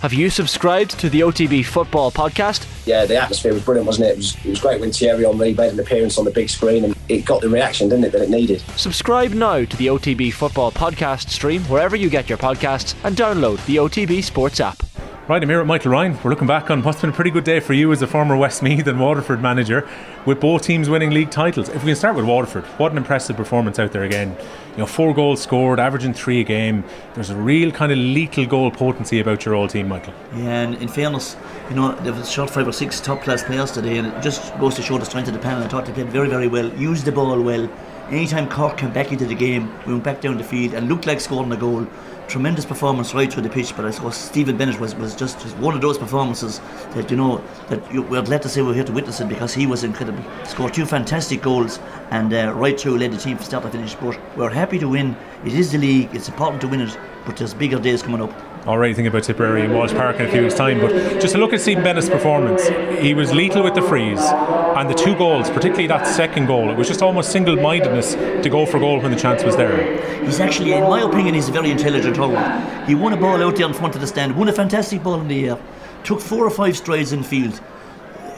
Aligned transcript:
Have 0.00 0.14
you 0.14 0.30
subscribed 0.30 0.98
to 1.00 1.10
the 1.10 1.20
OTB 1.20 1.62
Football 1.62 2.10
Podcast? 2.10 2.66
Yeah, 2.86 3.04
the 3.04 3.16
atmosphere 3.16 3.52
was 3.52 3.62
brilliant, 3.62 3.86
wasn't 3.86 4.08
it? 4.08 4.12
It 4.12 4.16
was, 4.16 4.34
it 4.46 4.48
was 4.48 4.58
great 4.58 4.80
when 4.80 4.92
Thierry 4.92 5.24
Henry 5.24 5.52
made 5.52 5.74
an 5.74 5.78
appearance 5.78 6.16
on 6.16 6.24
the 6.24 6.30
big 6.30 6.48
screen 6.48 6.84
and 6.84 6.96
it 7.10 7.26
got 7.26 7.42
the 7.42 7.50
reaction, 7.50 7.90
didn't 7.90 8.06
it, 8.06 8.12
that 8.12 8.22
it 8.22 8.30
needed. 8.30 8.62
Subscribe 8.76 9.32
now 9.32 9.62
to 9.62 9.76
the 9.76 9.88
OTB 9.88 10.32
Football 10.32 10.72
Podcast 10.72 11.28
stream 11.28 11.62
wherever 11.64 11.96
you 11.96 12.08
get 12.08 12.30
your 12.30 12.38
podcasts 12.38 12.94
and 13.04 13.14
download 13.14 13.62
the 13.66 13.76
OTB 13.76 14.24
Sports 14.24 14.58
app. 14.58 14.82
Right, 15.30 15.40
I'm 15.40 15.48
here 15.48 15.58
with 15.58 15.68
Michael 15.68 15.92
Ryan. 15.92 16.18
We're 16.24 16.30
looking 16.30 16.48
back 16.48 16.72
on 16.72 16.82
what's 16.82 17.02
been 17.02 17.10
a 17.10 17.12
pretty 17.12 17.30
good 17.30 17.44
day 17.44 17.60
for 17.60 17.72
you 17.72 17.92
as 17.92 18.02
a 18.02 18.08
former 18.08 18.36
Westmeath 18.36 18.88
and 18.88 18.98
Waterford 18.98 19.40
manager, 19.40 19.88
with 20.26 20.40
both 20.40 20.62
teams 20.62 20.90
winning 20.90 21.10
league 21.10 21.30
titles. 21.30 21.68
If 21.68 21.84
we 21.84 21.90
can 21.90 21.94
start 21.94 22.16
with 22.16 22.24
Waterford, 22.24 22.64
what 22.80 22.90
an 22.90 22.98
impressive 22.98 23.36
performance 23.36 23.78
out 23.78 23.92
there 23.92 24.02
again. 24.02 24.36
You 24.72 24.78
know, 24.78 24.86
four 24.86 25.14
goals 25.14 25.40
scored, 25.40 25.78
averaging 25.78 26.14
three 26.14 26.40
a 26.40 26.42
game. 26.42 26.82
There's 27.14 27.30
a 27.30 27.36
real 27.36 27.70
kind 27.70 27.92
of 27.92 27.98
lethal 27.98 28.44
goal 28.44 28.72
potency 28.72 29.20
about 29.20 29.44
your 29.44 29.54
old 29.54 29.70
team, 29.70 29.86
Michael. 29.86 30.14
Yeah, 30.34 30.62
and 30.62 30.74
in 30.82 30.88
fairness, 30.88 31.36
you 31.68 31.76
know, 31.76 31.92
they've 31.92 32.26
shot 32.26 32.50
five 32.50 32.66
or 32.66 32.72
six 32.72 32.98
top 33.00 33.22
class 33.22 33.44
players 33.44 33.70
today, 33.70 33.98
and 33.98 34.08
it 34.08 34.20
just 34.24 34.58
goes 34.58 34.74
to 34.74 34.82
show 34.82 34.98
the 34.98 35.06
strength 35.06 35.28
of 35.28 35.34
the 35.34 35.38
panel. 35.40 35.62
I 35.62 35.68
thought 35.68 35.86
they 35.86 35.92
played 35.92 36.08
very, 36.08 36.28
very 36.28 36.48
well, 36.48 36.66
used 36.74 37.04
the 37.04 37.12
ball 37.12 37.40
well. 37.40 37.70
Anytime 38.08 38.48
Cork 38.48 38.78
came 38.78 38.92
back 38.92 39.12
into 39.12 39.26
the 39.26 39.36
game, 39.36 39.72
we 39.86 39.92
went 39.92 40.02
back 40.02 40.20
down 40.20 40.36
the 40.36 40.42
field 40.42 40.74
and 40.74 40.88
looked 40.88 41.06
like 41.06 41.20
scoring 41.20 41.52
a 41.52 41.56
goal 41.56 41.86
tremendous 42.30 42.64
performance 42.64 43.12
right 43.12 43.30
through 43.30 43.42
the 43.42 43.50
pitch. 43.50 43.76
But 43.76 43.84
I 43.84 43.90
suppose 43.90 44.16
Stephen 44.16 44.56
Bennett 44.56 44.78
was, 44.80 44.94
was 44.94 45.14
just, 45.14 45.40
just 45.40 45.56
one 45.58 45.74
of 45.74 45.80
those 45.80 45.98
performances 45.98 46.60
that 46.94 47.10
you 47.10 47.16
know 47.16 47.42
that 47.68 47.92
you, 47.92 48.02
we're 48.02 48.22
glad 48.22 48.42
to 48.42 48.48
say 48.48 48.62
we're 48.62 48.74
here 48.74 48.84
to 48.84 48.92
witness 48.92 49.20
it 49.20 49.28
because 49.28 49.52
he 49.52 49.66
was 49.66 49.84
incredible. 49.84 50.24
Scored 50.44 50.72
two 50.72 50.86
fantastic 50.86 51.42
goals 51.42 51.80
and 52.10 52.32
uh, 52.32 52.52
right 52.54 52.80
through 52.80 52.98
led 52.98 53.12
the 53.12 53.18
team 53.18 53.36
from 53.36 53.44
start 53.44 53.64
to 53.64 53.70
finish. 53.70 53.94
But 53.96 54.18
we're 54.36 54.50
happy 54.50 54.78
to 54.78 54.88
win. 54.88 55.16
It 55.44 55.54
is 55.54 55.72
the 55.72 55.78
league. 55.78 56.14
It's 56.14 56.28
important 56.28 56.60
to 56.62 56.68
win 56.68 56.80
it. 56.82 56.96
But 57.24 57.36
there's 57.36 57.54
bigger 57.54 57.78
days 57.78 58.02
coming 58.02 58.22
up 58.22 58.32
already 58.66 58.92
thinking 58.92 59.08
about 59.08 59.22
Tipperary 59.22 59.62
and 59.62 59.74
Walsh 59.74 59.92
Park 59.92 60.16
in 60.16 60.26
a 60.26 60.30
few 60.30 60.42
weeks' 60.42 60.54
time. 60.54 60.80
But 60.80 61.20
just 61.20 61.34
to 61.34 61.38
look 61.38 61.52
at 61.52 61.60
Stephen 61.60 61.82
Bennett's 61.82 62.08
performance, 62.08 62.68
he 63.00 63.14
was 63.14 63.32
lethal 63.32 63.62
with 63.62 63.74
the 63.74 63.82
frees 63.82 64.20
and 64.20 64.88
the 64.88 64.94
two 64.94 65.16
goals, 65.16 65.48
particularly 65.50 65.86
that 65.88 66.06
second 66.06 66.46
goal. 66.46 66.70
It 66.70 66.76
was 66.76 66.88
just 66.88 67.02
almost 67.02 67.32
single 67.32 67.56
mindedness 67.56 68.14
to 68.14 68.48
go 68.50 68.66
for 68.66 68.78
goal 68.78 69.00
when 69.00 69.10
the 69.10 69.18
chance 69.18 69.42
was 69.42 69.56
there. 69.56 70.24
He's 70.24 70.40
actually, 70.40 70.72
in 70.72 70.82
my 70.82 71.02
opinion, 71.02 71.34
he's 71.34 71.48
a 71.48 71.52
very 71.52 71.70
intelligent 71.70 72.16
forward. 72.16 72.86
He 72.86 72.94
won 72.94 73.12
a 73.12 73.16
ball 73.16 73.42
out 73.42 73.56
there 73.56 73.66
in 73.66 73.72
front 73.72 73.94
of 73.94 74.00
the 74.00 74.06
stand, 74.06 74.36
won 74.36 74.48
a 74.48 74.52
fantastic 74.52 75.02
ball 75.02 75.20
in 75.20 75.28
the 75.28 75.48
air, 75.48 75.58
took 76.04 76.20
four 76.20 76.46
or 76.46 76.50
five 76.50 76.76
strides 76.76 77.12
in 77.12 77.22
field. 77.22 77.60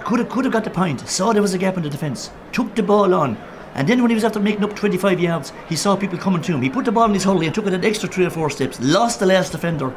Could 0.05 0.19
have, 0.19 0.29
could 0.29 0.45
have 0.45 0.53
got 0.53 0.65
the 0.65 0.71
point, 0.71 1.09
saw 1.09 1.33
there 1.33 1.43
was 1.43 1.55
a 1.55 1.59
gap 1.59 1.77
in 1.77 1.83
the 1.83 1.91
defence, 1.91 2.31
took 2.51 2.75
the 2.75 2.83
ball 2.83 3.15
on, 3.15 3.37
and 3.75 3.89
then 3.89 4.03
when 4.03 4.11
he 4.11 4.15
was 4.15 4.25
after 4.25 4.41
making 4.41 4.65
up 4.65 4.77
25 4.77 5.21
yards, 5.21 5.53
he 5.69 5.77
saw 5.77 5.97
people 5.97 6.19
coming 6.19 6.43
to 6.43 6.53
him. 6.53 6.63
He 6.63 6.69
put 6.69 6.85
the 6.85 6.93
ball 6.93 7.07
in 7.07 7.15
his 7.15 7.25
hurley 7.25 7.47
and 7.47 7.55
took 7.55 7.67
it 7.67 7.73
an 7.73 7.85
extra 7.85 8.09
three 8.09 8.27
or 8.27 8.31
four 8.31 8.51
steps, 8.51 8.79
lost 8.81 9.21
the 9.21 9.27
last 9.27 9.53
defender, 9.53 9.95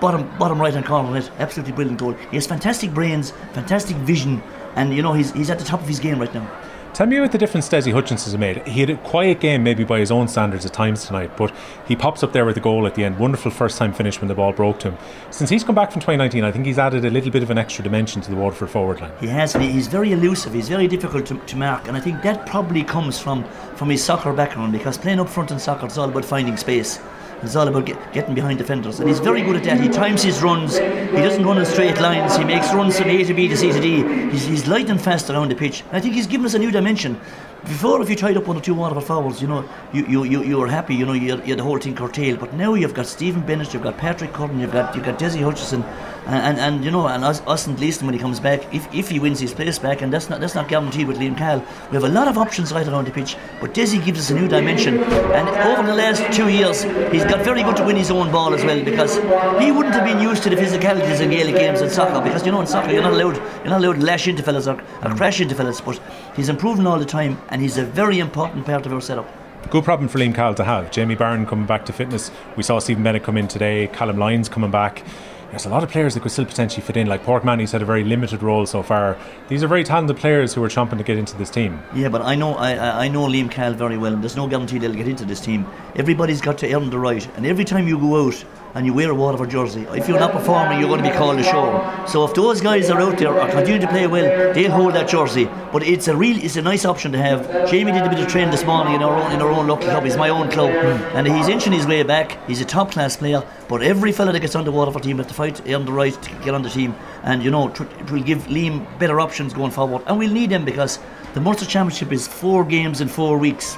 bottom 0.00 0.28
bottom 0.38 0.60
right 0.60 0.72
hand 0.72 0.86
corner 0.86 1.12
net. 1.12 1.30
Absolutely 1.38 1.72
brilliant 1.74 2.00
goal. 2.00 2.12
He 2.30 2.36
has 2.36 2.46
fantastic 2.46 2.92
brains, 2.92 3.32
fantastic 3.52 3.96
vision, 3.98 4.42
and 4.76 4.94
you 4.94 5.02
know 5.02 5.12
he's 5.12 5.32
he's 5.32 5.50
at 5.50 5.58
the 5.58 5.64
top 5.64 5.80
of 5.80 5.88
his 5.88 5.98
game 5.98 6.18
right 6.18 6.32
now. 6.32 6.46
Tell 6.94 7.06
me 7.06 7.16
about 7.16 7.30
the 7.30 7.38
difference 7.38 7.68
Dessie 7.68 7.92
Hutchinson 7.92 8.32
has 8.32 8.38
made. 8.38 8.66
He 8.66 8.80
had 8.80 8.90
a 8.90 8.96
quiet 8.96 9.40
game, 9.40 9.62
maybe 9.62 9.84
by 9.84 10.00
his 10.00 10.10
own 10.10 10.26
standards 10.26 10.66
at 10.66 10.72
times 10.72 11.06
tonight, 11.06 11.36
but 11.36 11.54
he 11.86 11.94
pops 11.94 12.22
up 12.22 12.32
there 12.32 12.44
with 12.44 12.56
the 12.56 12.60
goal 12.60 12.86
at 12.86 12.96
the 12.96 13.04
end. 13.04 13.18
Wonderful 13.18 13.52
first 13.52 13.78
time 13.78 13.92
finish 13.92 14.20
when 14.20 14.26
the 14.26 14.34
ball 14.34 14.52
broke 14.52 14.80
to 14.80 14.90
him. 14.90 14.98
Since 15.30 15.50
he's 15.50 15.62
come 15.62 15.74
back 15.74 15.92
from 15.92 16.00
2019, 16.00 16.42
I 16.42 16.50
think 16.50 16.66
he's 16.66 16.78
added 16.78 17.04
a 17.04 17.10
little 17.10 17.30
bit 17.30 17.42
of 17.42 17.50
an 17.50 17.58
extra 17.58 17.84
dimension 17.84 18.20
to 18.22 18.30
the 18.30 18.36
Waterford 18.36 18.70
forward 18.70 19.00
line. 19.00 19.12
He 19.20 19.28
has, 19.28 19.54
and 19.54 19.62
he's 19.62 19.86
very 19.86 20.12
elusive. 20.12 20.54
He's 20.54 20.68
very 20.68 20.88
difficult 20.88 21.26
to, 21.26 21.38
to 21.38 21.56
mark, 21.56 21.86
and 21.86 21.96
I 21.96 22.00
think 22.00 22.22
that 22.22 22.46
probably 22.46 22.82
comes 22.82 23.18
from, 23.18 23.44
from 23.76 23.90
his 23.90 24.02
soccer 24.02 24.32
background 24.32 24.72
because 24.72 24.98
playing 24.98 25.20
up 25.20 25.28
front 25.28 25.50
in 25.50 25.58
soccer 25.58 25.86
is 25.86 25.98
all 25.98 26.08
about 26.08 26.24
finding 26.24 26.56
space. 26.56 26.98
It's 27.42 27.54
all 27.54 27.68
about 27.68 27.86
get, 27.86 28.12
getting 28.12 28.34
behind 28.34 28.58
defenders, 28.58 28.98
and 28.98 29.08
he's 29.08 29.20
very 29.20 29.42
good 29.42 29.56
at 29.56 29.64
that. 29.64 29.80
He 29.80 29.88
times 29.88 30.22
his 30.22 30.42
runs. 30.42 30.76
He 30.76 31.22
doesn't 31.22 31.44
run 31.44 31.58
in 31.58 31.66
straight 31.66 32.00
lines. 32.00 32.36
He 32.36 32.44
makes 32.44 32.72
runs 32.74 32.98
from 32.98 33.08
A 33.10 33.22
to 33.24 33.32
B 33.32 33.46
to 33.46 33.56
C 33.56 33.70
to 33.70 33.80
D. 33.80 34.30
He's, 34.30 34.44
he's 34.44 34.66
light 34.66 34.90
and 34.90 35.00
fast 35.00 35.30
around 35.30 35.50
the 35.50 35.54
pitch. 35.54 35.84
I 35.92 36.00
think 36.00 36.14
he's 36.14 36.26
given 36.26 36.46
us 36.46 36.54
a 36.54 36.58
new 36.58 36.72
dimension. 36.72 37.20
Before, 37.64 38.00
if 38.00 38.08
you 38.08 38.14
tried 38.14 38.36
up 38.36 38.46
one 38.46 38.56
or 38.56 38.60
two 38.60 38.74
Waterford 38.74 39.04
forwards, 39.04 39.42
you 39.42 39.48
know, 39.48 39.68
you, 39.92 40.06
you, 40.06 40.24
you, 40.24 40.42
you 40.44 40.56
were 40.58 40.68
happy, 40.68 40.94
you 40.94 41.04
know, 41.04 41.12
you 41.12 41.32
had, 41.32 41.40
you 41.40 41.52
had 41.52 41.58
the 41.58 41.64
whole 41.64 41.78
thing 41.78 41.94
curtailed. 41.94 42.38
But 42.38 42.54
now 42.54 42.74
you've 42.74 42.94
got 42.94 43.06
Stephen 43.06 43.42
Bennett, 43.44 43.74
you've 43.74 43.82
got 43.82 43.98
Patrick 43.98 44.32
Curran, 44.32 44.60
you've 44.60 44.72
got, 44.72 44.94
you've 44.94 45.04
got 45.04 45.18
Dessie 45.18 45.42
Hutchinson, 45.42 45.82
and, 46.26 46.58
and, 46.58 46.58
and, 46.58 46.84
you 46.84 46.90
know, 46.90 47.08
and 47.08 47.24
us, 47.24 47.42
us 47.46 47.66
and 47.66 47.76
Gleeson 47.76 48.06
when 48.06 48.14
he 48.14 48.20
comes 48.20 48.38
back, 48.38 48.72
if, 48.72 48.92
if 48.94 49.08
he 49.08 49.18
wins 49.18 49.40
his 49.40 49.52
place 49.52 49.78
back, 49.78 50.02
and 50.02 50.12
that's 50.12 50.28
not 50.28 50.40
that's 50.40 50.54
not 50.54 50.68
guaranteed 50.68 51.08
with 51.08 51.18
Liam 51.18 51.36
Cahill, 51.36 51.64
we 51.90 51.94
have 51.94 52.04
a 52.04 52.08
lot 52.08 52.28
of 52.28 52.36
options 52.36 52.70
right 52.70 52.86
around 52.86 53.06
the 53.06 53.10
pitch. 53.10 53.36
But 53.60 53.74
Dessie 53.74 54.04
gives 54.04 54.20
us 54.20 54.30
a 54.30 54.34
new 54.34 54.46
dimension, 54.46 54.98
and 54.98 55.48
over 55.48 55.86
the 55.86 55.94
last 55.96 56.22
two 56.32 56.48
years, 56.48 56.82
he's 57.10 57.24
got 57.24 57.44
very 57.44 57.62
good 57.62 57.76
to 57.78 57.84
win 57.84 57.96
his 57.96 58.10
own 58.10 58.30
ball 58.30 58.54
as 58.54 58.62
well 58.64 58.84
because 58.84 59.16
he 59.60 59.72
wouldn't 59.72 59.94
have 59.94 60.04
been 60.04 60.20
used 60.20 60.42
to 60.42 60.50
the 60.50 60.56
physicalities 60.56 61.20
in 61.20 61.30
Gaelic 61.30 61.56
games 61.56 61.80
in 61.80 61.90
soccer 61.90 62.20
because 62.22 62.44
you 62.44 62.52
know 62.52 62.60
in 62.60 62.66
soccer 62.66 62.92
you're 62.92 63.02
not 63.02 63.14
allowed 63.14 63.36
you're 63.36 63.70
not 63.70 63.82
allowed 63.82 63.94
to 63.94 64.04
lash 64.04 64.28
into 64.28 64.42
fellas 64.42 64.68
or, 64.68 64.80
or 65.02 65.14
crash 65.16 65.40
into 65.40 65.54
fellas, 65.54 65.80
but 65.80 65.98
he's 66.36 66.50
improving 66.50 66.86
all 66.86 66.98
the 66.98 67.06
time, 67.06 67.38
and 67.48 67.62
he's 67.62 67.78
a 67.78 67.84
very 67.84 68.18
important 68.18 68.66
part 68.66 68.86
of 68.86 68.92
our 68.92 69.00
setup. 69.00 69.28
Good 69.70 69.84
problem 69.84 70.08
for 70.08 70.18
Liam 70.18 70.34
Cahill 70.34 70.54
to 70.54 70.64
have. 70.64 70.90
Jamie 70.90 71.14
Barron 71.14 71.44
coming 71.46 71.66
back 71.66 71.84
to 71.86 71.92
fitness. 71.92 72.30
We 72.56 72.62
saw 72.62 72.78
Stephen 72.78 73.02
Bennett 73.02 73.24
come 73.24 73.36
in 73.36 73.48
today. 73.48 73.88
Callum 73.88 74.18
Lyons 74.18 74.48
coming 74.48 74.70
back 74.70 75.04
there's 75.50 75.64
a 75.64 75.70
lot 75.70 75.82
of 75.82 75.90
players 75.90 76.14
that 76.14 76.20
could 76.20 76.32
still 76.32 76.44
potentially 76.44 76.82
fit 76.82 76.96
in. 76.96 77.06
Like 77.06 77.24
Pádraig 77.24 77.44
Manny's 77.44 77.72
had 77.72 77.80
a 77.80 77.86
very 77.86 78.04
limited 78.04 78.42
role 78.42 78.66
so 78.66 78.82
far. 78.82 79.16
These 79.48 79.62
are 79.62 79.66
very 79.66 79.82
talented 79.82 80.18
players 80.18 80.52
who 80.52 80.62
are 80.62 80.68
chomping 80.68 80.98
to 80.98 81.04
get 81.04 81.16
into 81.16 81.36
this 81.36 81.48
team. 81.48 81.82
Yeah, 81.94 82.08
but 82.08 82.22
I 82.22 82.34
know 82.34 82.54
I, 82.54 83.04
I 83.04 83.08
know 83.08 83.26
Liam 83.26 83.50
Cahill 83.50 83.74
very 83.74 83.96
well, 83.96 84.12
and 84.12 84.22
there's 84.22 84.36
no 84.36 84.46
guarantee 84.46 84.78
they'll 84.78 84.92
get 84.92 85.08
into 85.08 85.24
this 85.24 85.40
team. 85.40 85.66
Everybody's 85.96 86.40
got 86.40 86.58
to 86.58 86.74
earn 86.74 86.90
the 86.90 86.98
right, 86.98 87.26
and 87.36 87.46
every 87.46 87.64
time 87.64 87.88
you 87.88 87.98
go 87.98 88.26
out 88.26 88.44
and 88.74 88.84
you 88.86 88.92
wear 88.92 89.10
a 89.10 89.14
Waterford 89.14 89.50
jersey, 89.50 89.86
if 89.94 90.08
you're 90.08 90.20
not 90.20 90.32
performing, 90.32 90.78
you're 90.78 90.88
going 90.88 91.02
to 91.02 91.10
be 91.10 91.16
called 91.16 91.38
a 91.38 91.42
show. 91.42 92.04
So 92.06 92.24
if 92.24 92.34
those 92.34 92.60
guys 92.60 92.90
are 92.90 93.00
out 93.00 93.18
there 93.18 93.32
or 93.32 93.48
continue 93.48 93.80
to 93.80 93.88
play 93.88 94.06
well, 94.06 94.54
they'll 94.54 94.70
hold 94.70 94.94
that 94.94 95.08
jersey. 95.08 95.48
But 95.72 95.82
it's 95.82 96.08
a 96.08 96.16
real, 96.16 96.42
it's 96.42 96.56
a 96.56 96.62
nice 96.62 96.84
option 96.84 97.12
to 97.12 97.18
have. 97.18 97.70
Jamie 97.70 97.92
did 97.92 98.02
a 98.02 98.10
bit 98.10 98.20
of 98.20 98.28
training 98.28 98.50
this 98.50 98.64
morning 98.64 98.94
in 98.94 99.02
our 99.02 99.14
own 99.14 99.32
in 99.32 99.40
our 99.40 99.50
own 99.50 99.66
local 99.66 99.88
club. 99.88 100.04
He's 100.04 100.16
my 100.16 100.28
own 100.28 100.50
club, 100.50 100.70
mm. 100.70 101.14
and 101.14 101.26
he's 101.26 101.48
inching 101.48 101.72
his 101.72 101.86
way 101.86 102.02
back. 102.02 102.38
He's 102.46 102.60
a 102.60 102.64
top 102.64 102.92
class 102.92 103.16
player. 103.16 103.42
But 103.68 103.82
every 103.82 104.12
fella 104.12 104.32
that 104.32 104.40
gets 104.40 104.54
on 104.54 104.64
the 104.64 104.72
Waterford 104.72 105.02
team 105.02 105.18
has 105.18 105.26
to 105.26 105.34
fight 105.34 105.60
earn 105.68 105.84
the 105.84 105.92
right 105.92 106.14
to 106.22 106.30
get 106.44 106.54
on 106.54 106.62
the 106.62 106.70
team. 106.70 106.94
And 107.22 107.42
you 107.42 107.50
know, 107.50 107.68
it 107.68 108.10
will 108.10 108.22
give 108.22 108.44
Liam 108.44 108.86
better 108.98 109.20
options 109.20 109.52
going 109.52 109.70
forward. 109.70 110.02
And 110.06 110.18
we'll 110.18 110.32
need 110.32 110.50
them 110.50 110.64
because 110.64 110.98
the 111.34 111.40
Munster 111.40 111.66
Championship 111.66 112.12
is 112.12 112.26
four 112.26 112.64
games 112.64 113.00
in 113.00 113.08
four 113.08 113.38
weeks. 113.38 113.76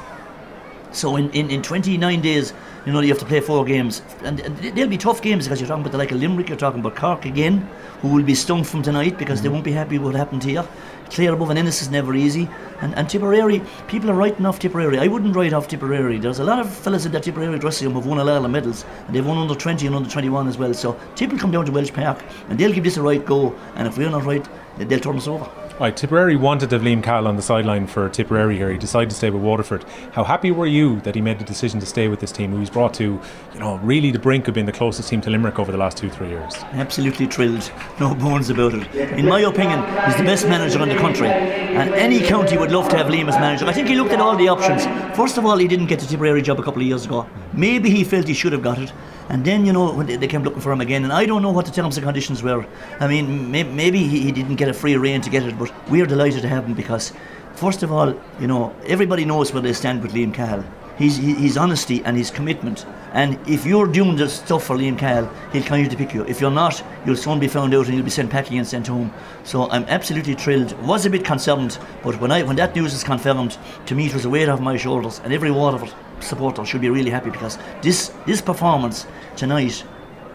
So 0.93 1.17
in, 1.17 1.31
in, 1.31 1.51
in 1.51 1.63
29 1.63 2.21
days, 2.21 2.53
you 2.87 2.93
know, 2.93 3.01
you 3.01 3.09
have 3.09 3.19
to 3.19 3.27
play 3.27 3.41
four 3.41 3.65
games. 3.65 4.03
And 4.23 4.39
they'll 4.39 4.89
be 4.89 4.99
tough 4.99 5.21
games 5.23 5.47
because 5.47 5.61
you're 5.61 5.69
talking 5.69 5.83
about 5.83 5.93
the 5.93 5.99
like 5.99 6.13
of 6.13 6.19
Limerick, 6.19 6.49
you're 6.49 6.59
talking 6.59 6.81
about 6.81 6.97
Cork 6.97 7.25
again, 7.25 7.69
who 8.01 8.09
will 8.09 8.23
be 8.23 8.35
stung 8.35 8.65
from 8.65 8.83
tonight 8.83 9.19
because 9.19 9.39
mm-hmm. 9.39 9.43
they 9.45 9.49
won't 9.51 9.65
be 9.65 9.73
happy 9.73 9.99
with 9.99 10.13
what 10.13 10.15
happened 10.15 10.43
here. 10.43 10.67
Clare 11.11 11.33
above 11.33 11.51
an 11.51 11.59
Ennis 11.59 11.83
is 11.83 11.91
never 11.91 12.15
easy. 12.15 12.49
And, 12.81 12.95
and 12.95 13.09
Tipperary, 13.09 13.63
people 13.89 14.11
are 14.11 14.15
writing 14.15 14.47
off 14.47 14.59
Tipperary. 14.59 14.99
I 14.99 15.09
wouldn't 15.09 15.35
write 15.35 15.53
off 15.53 15.69
Tipperary. 15.69 16.19
There's 16.19 16.39
a 16.39 16.45
lot 16.45 16.61
of 16.61 16.73
fellas 16.73 17.05
in 17.05 17.13
that 17.13 17.25
Tipperary 17.25 17.59
dressing 17.59 17.89
room 17.89 17.95
who've 17.95 18.07
won 18.07 18.19
a 18.19 18.25
lot 18.25 18.45
of 18.45 18.51
medals. 18.51 18.85
And 19.07 19.15
they've 19.15 19.27
won 19.27 19.39
under 19.39 19.55
20 19.55 19.87
and 19.87 19.97
under 19.97 20.09
21 20.09 20.49
as 20.49 20.57
well. 20.57 20.73
So 20.73 20.99
Tip 21.17 21.33
will 21.33 21.39
come 21.39 21.51
down 21.51 21.67
to 21.67 21.73
Walsh 21.73 21.93
Park 21.93 22.23
and 22.49 22.59
they'll 22.59 22.73
give 22.73 22.85
this 22.85 22.97
a 22.97 23.03
right 23.03 23.25
go. 23.25 23.55
And 23.75 23.89
if 23.89 23.99
we're 23.99 24.09
not 24.09 24.25
right, 24.25 24.47
they'll 24.79 25.01
turn 25.01 25.17
us 25.17 25.27
over. 25.27 25.51
Right, 25.81 25.97
Tipperary 25.97 26.37
wanted 26.37 26.69
to 26.69 26.77
have 26.77 26.83
Liam 26.85 27.03
Cahill 27.03 27.27
on 27.27 27.37
the 27.37 27.43
sideline 27.43 27.87
for 27.87 28.07
Tipperary 28.11 28.55
here. 28.55 28.71
He 28.71 28.77
decided 28.77 29.09
to 29.09 29.17
stay 29.17 29.31
with 29.31 29.41
Waterford. 29.41 29.83
How 30.13 30.25
happy 30.25 30.51
were 30.51 30.67
you 30.67 31.01
that 31.01 31.15
he 31.15 31.23
made 31.23 31.39
the 31.39 31.45
decision 31.45 31.81
to 31.81 31.87
stay 31.87 32.07
with 32.07 32.21
this 32.21 32.31
team, 32.31 32.51
who 32.51 32.59
he's 32.59 32.69
brought 32.69 32.93
to, 32.95 33.19
you 33.55 33.59
know, 33.59 33.77
really 33.79 34.11
the 34.11 34.19
brink 34.19 34.47
of 34.47 34.53
being 34.53 34.67
the 34.67 34.73
closest 34.73 35.09
team 35.09 35.23
to 35.23 35.31
Limerick 35.31 35.59
over 35.59 35.73
the 35.73 35.79
last 35.79 35.97
two, 35.97 36.11
three 36.11 36.29
years? 36.29 36.55
Absolutely 36.73 37.25
thrilled, 37.25 37.73
no 37.99 38.15
bones 38.15 38.51
about 38.51 38.75
it. 38.75 38.95
In 38.95 39.25
my 39.27 39.41
opinion, 39.41 39.83
he's 40.05 40.19
the 40.19 40.23
best 40.23 40.47
manager 40.47 40.83
in 40.83 40.91
the 40.91 40.99
country, 40.99 41.29
and 41.29 41.95
any 41.95 42.21
county 42.21 42.59
would 42.59 42.71
love 42.71 42.91
to 42.91 42.99
have 42.99 43.07
Liam 43.07 43.31
as 43.31 43.37
manager. 43.37 43.65
I 43.65 43.73
think 43.73 43.89
he 43.89 43.95
looked 43.95 44.13
at 44.13 44.21
all 44.21 44.37
the 44.37 44.49
options. 44.49 44.85
First 45.17 45.39
of 45.39 45.47
all, 45.47 45.57
he 45.57 45.67
didn't 45.67 45.87
get 45.87 45.99
the 45.99 46.07
Tipperary 46.07 46.43
job 46.43 46.61
a 46.61 46.63
couple 46.63 46.83
of 46.83 46.89
years 46.89 47.07
ago. 47.07 47.27
Maybe 47.55 47.89
he 47.89 48.05
felt 48.05 48.29
he 48.29 48.35
should 48.35 48.53
have 48.53 48.63
got 48.63 48.79
it. 48.79 48.93
And 49.31 49.45
then, 49.45 49.65
you 49.65 49.73
know, 49.73 50.03
they, 50.03 50.27
came 50.27 50.43
looking 50.43 50.61
for 50.61 50.73
him 50.73 50.81
again, 50.81 51.05
and 51.05 51.13
I 51.13 51.25
don't 51.25 51.41
know 51.41 51.53
what 51.53 51.65
the 51.65 51.71
terms 51.71 51.97
and 51.97 52.05
conditions 52.05 52.43
were. 52.43 52.67
I 52.99 53.07
mean, 53.07 53.49
may, 53.49 53.63
maybe 53.63 54.03
he, 54.03 54.23
he 54.23 54.33
didn't 54.33 54.57
get 54.57 54.69
a 54.69 54.75
free 54.75 54.97
rein 54.97 55.21
to 55.21 55.31
get 55.31 55.45
it, 55.45 55.57
but 55.57 55.73
we're 55.89 56.05
delighted 56.05 56.43
to 56.43 56.49
have 56.49 56.65
him 56.65 56.75
because, 56.75 57.13
first 57.55 57.85
of 57.85 57.93
all, 57.93 58.13
you 58.41 58.49
know, 58.49 58.75
everybody 58.87 59.25
knows 59.25 59.53
where 59.53 59.63
they 59.63 59.73
stand 59.73 60.03
with 60.03 60.15
Liam 60.15 60.35
Cahill. 60.35 60.65
His, 60.97 61.17
his 61.17 61.57
honesty 61.57 62.03
and 62.05 62.17
his 62.17 62.33
commitment. 62.33 62.85
And 63.13 63.39
if 63.49 63.65
you're 63.65 63.87
doing 63.87 64.17
the 64.17 64.29
stuff 64.29 64.65
for 64.65 64.77
Liam 64.77 64.99
Cahill, 64.99 65.31
he'll 65.53 65.63
continue 65.63 65.89
to 65.89 65.97
pick 65.97 66.13
you. 66.13 66.25
If 66.25 66.41
you're 66.41 66.51
not, 66.51 66.83
you'll 67.07 67.17
soon 67.17 67.39
be 67.39 67.47
found 67.47 67.73
out 67.73 67.87
and 67.87 67.95
you'll 67.95 68.05
be 68.05 68.11
sent 68.11 68.31
packing 68.31 68.59
and 68.59 68.67
sent 68.67 68.89
home. 68.89 69.13
So 69.45 69.71
I'm 69.71 69.85
absolutely 69.85 70.35
thrilled. 70.35 70.73
Was 70.83 71.07
a 71.07 71.11
bit 71.11 71.25
concerned, 71.25 71.79
but 72.03 72.21
when 72.21 72.33
I 72.33 72.43
when 72.43 72.57
that 72.57 72.75
news 72.75 72.93
is 72.93 73.05
confirmed, 73.05 73.57
to 73.87 73.95
me 73.95 74.07
it 74.07 74.15
was 74.15 74.25
a 74.25 74.29
weight 74.29 74.49
off 74.49 74.61
my 74.61 74.77
shoulders. 74.77 75.21
And 75.25 75.33
every 75.33 75.51
Waterford 75.51 75.95
supporter 76.21 76.65
should 76.65 76.81
be 76.81 76.91
really 76.91 77.11
happy 77.11 77.31
because 77.31 77.59
this 77.83 78.13
this 78.27 78.41
performance 78.41 79.07
tonight 79.37 79.85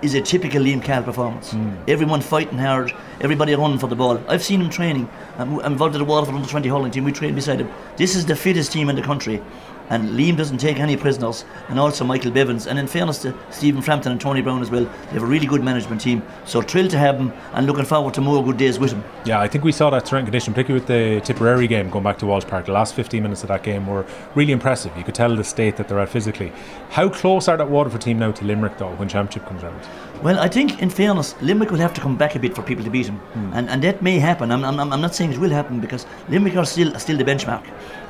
is 0.02 0.14
a 0.14 0.22
typical 0.22 0.62
Liam 0.62 0.84
Cahill 0.84 1.04
performance. 1.04 1.54
Mm. 1.54 1.78
Everyone 1.88 2.22
fighting 2.22 2.58
hard, 2.58 2.94
everybody 3.22 3.56
running 3.56 3.80
for 3.80 3.88
the 3.88 3.96
ball. 3.96 4.22
I've 4.28 4.44
seen 4.44 4.62
him 4.62 4.70
training. 4.70 5.10
I'm, 5.38 5.60
involved 5.62 5.96
in 5.96 6.00
the 6.00 6.06
Waterford 6.06 6.36
under 6.36 6.48
20 6.48 6.70
hurling 6.70 6.92
team. 6.92 7.04
We 7.04 7.12
train 7.12 7.34
beside 7.34 7.62
him. 7.62 7.72
This 7.98 8.16
is 8.16 8.26
the 8.26 8.36
fittest 8.36 8.72
team 8.72 8.90
in 8.90 8.96
the 8.96 9.02
country. 9.02 9.42
And 9.90 10.10
Liam 10.10 10.36
doesn't 10.36 10.58
take 10.58 10.80
any 10.80 10.98
prisoners, 10.98 11.46
and 11.70 11.80
also 11.80 12.04
Michael 12.04 12.32
Bevans. 12.32 12.68
And 12.68 12.80
in 12.80 12.88
fairness 12.88 13.22
to 13.22 13.36
Stephen 13.52 13.82
Frampton 13.82 14.12
and 14.12 14.20
Tony 14.20 14.42
Browne 14.42 14.62
as 14.62 14.72
well, 14.72 14.86
they 14.86 15.14
have 15.14 15.24
a 15.24 15.26
really 15.26 15.46
good 15.46 15.64
management 15.64 16.02
team. 16.02 16.24
So 16.46 16.62
thrilled 16.62 16.92
to 16.92 16.98
have 16.98 17.18
them 17.18 17.34
and 17.54 17.68
looking 17.68 17.86
forward 17.86 18.14
to 18.16 18.22
more 18.22 18.44
good 18.44 18.58
days 18.58 18.80
with 18.80 18.92
them. 18.92 19.04
Yeah, 19.26 19.40
I 19.40 19.48
think 19.48 19.64
we 19.64 19.72
saw 19.72 19.90
that 19.92 20.08
strength 20.08 20.26
condition, 20.26 20.54
particularly 20.54 20.82
with 20.82 20.88
the 20.88 21.22
Tipperary 21.26 21.68
game 21.68 21.90
going 21.90 22.04
back 22.04 22.18
to 22.20 22.26
Walsh 22.26 22.46
Park. 22.46 22.66
The 22.66 22.72
last 22.72 22.96
15 22.96 23.22
minutes 23.22 23.44
of 23.44 23.50
that 23.50 23.64
game 23.64 23.88
were 23.88 24.06
really 24.34 24.54
impressive. 24.54 24.96
You 24.98 25.04
could 25.04 25.16
tell 25.16 25.36
the 25.36 25.44
state 25.44 25.78
that 25.78 25.88
they're 25.88 26.00
at 26.00 26.10
physically. 26.10 26.52
How 26.90 27.10
close 27.10 27.48
are 27.48 27.58
that 27.58 27.70
Waterford 27.70 28.02
team 28.02 28.20
now 28.20 28.32
to 28.32 28.46
Limerick, 28.46 28.78
though, 28.78 28.96
when 28.96 29.08
Championship 29.08 29.48
comes 29.48 29.64
around? 29.64 29.82
Well, 30.24 30.40
I 30.40 30.48
think, 30.48 30.82
in 30.82 30.90
fairness, 30.90 31.36
Limerick 31.42 31.70
will 31.70 31.80
have 31.80 31.94
to 31.94 32.02
come 32.02 32.18
back 32.18 32.36
a 32.36 32.40
bit 32.40 32.56
for 32.56 32.64
people 32.64 32.84
to 32.84 32.90
beat 32.90 33.06
them, 33.06 33.20
mm. 33.34 33.52
and 33.54 33.70
and 33.70 33.84
that 33.84 34.02
may 34.02 34.18
happen. 34.18 34.52
I'm, 34.52 34.64
I'm, 34.64 34.80
I'm 34.80 35.02
not 35.02 35.14
saying 35.14 35.34
it 35.34 35.38
will 35.38 35.52
happen 35.52 35.80
because 35.80 36.08
Limerick 36.30 36.56
are 36.56 36.66
still 36.66 36.98
still 37.00 37.18
the 37.18 37.24
benchmark, 37.24 37.64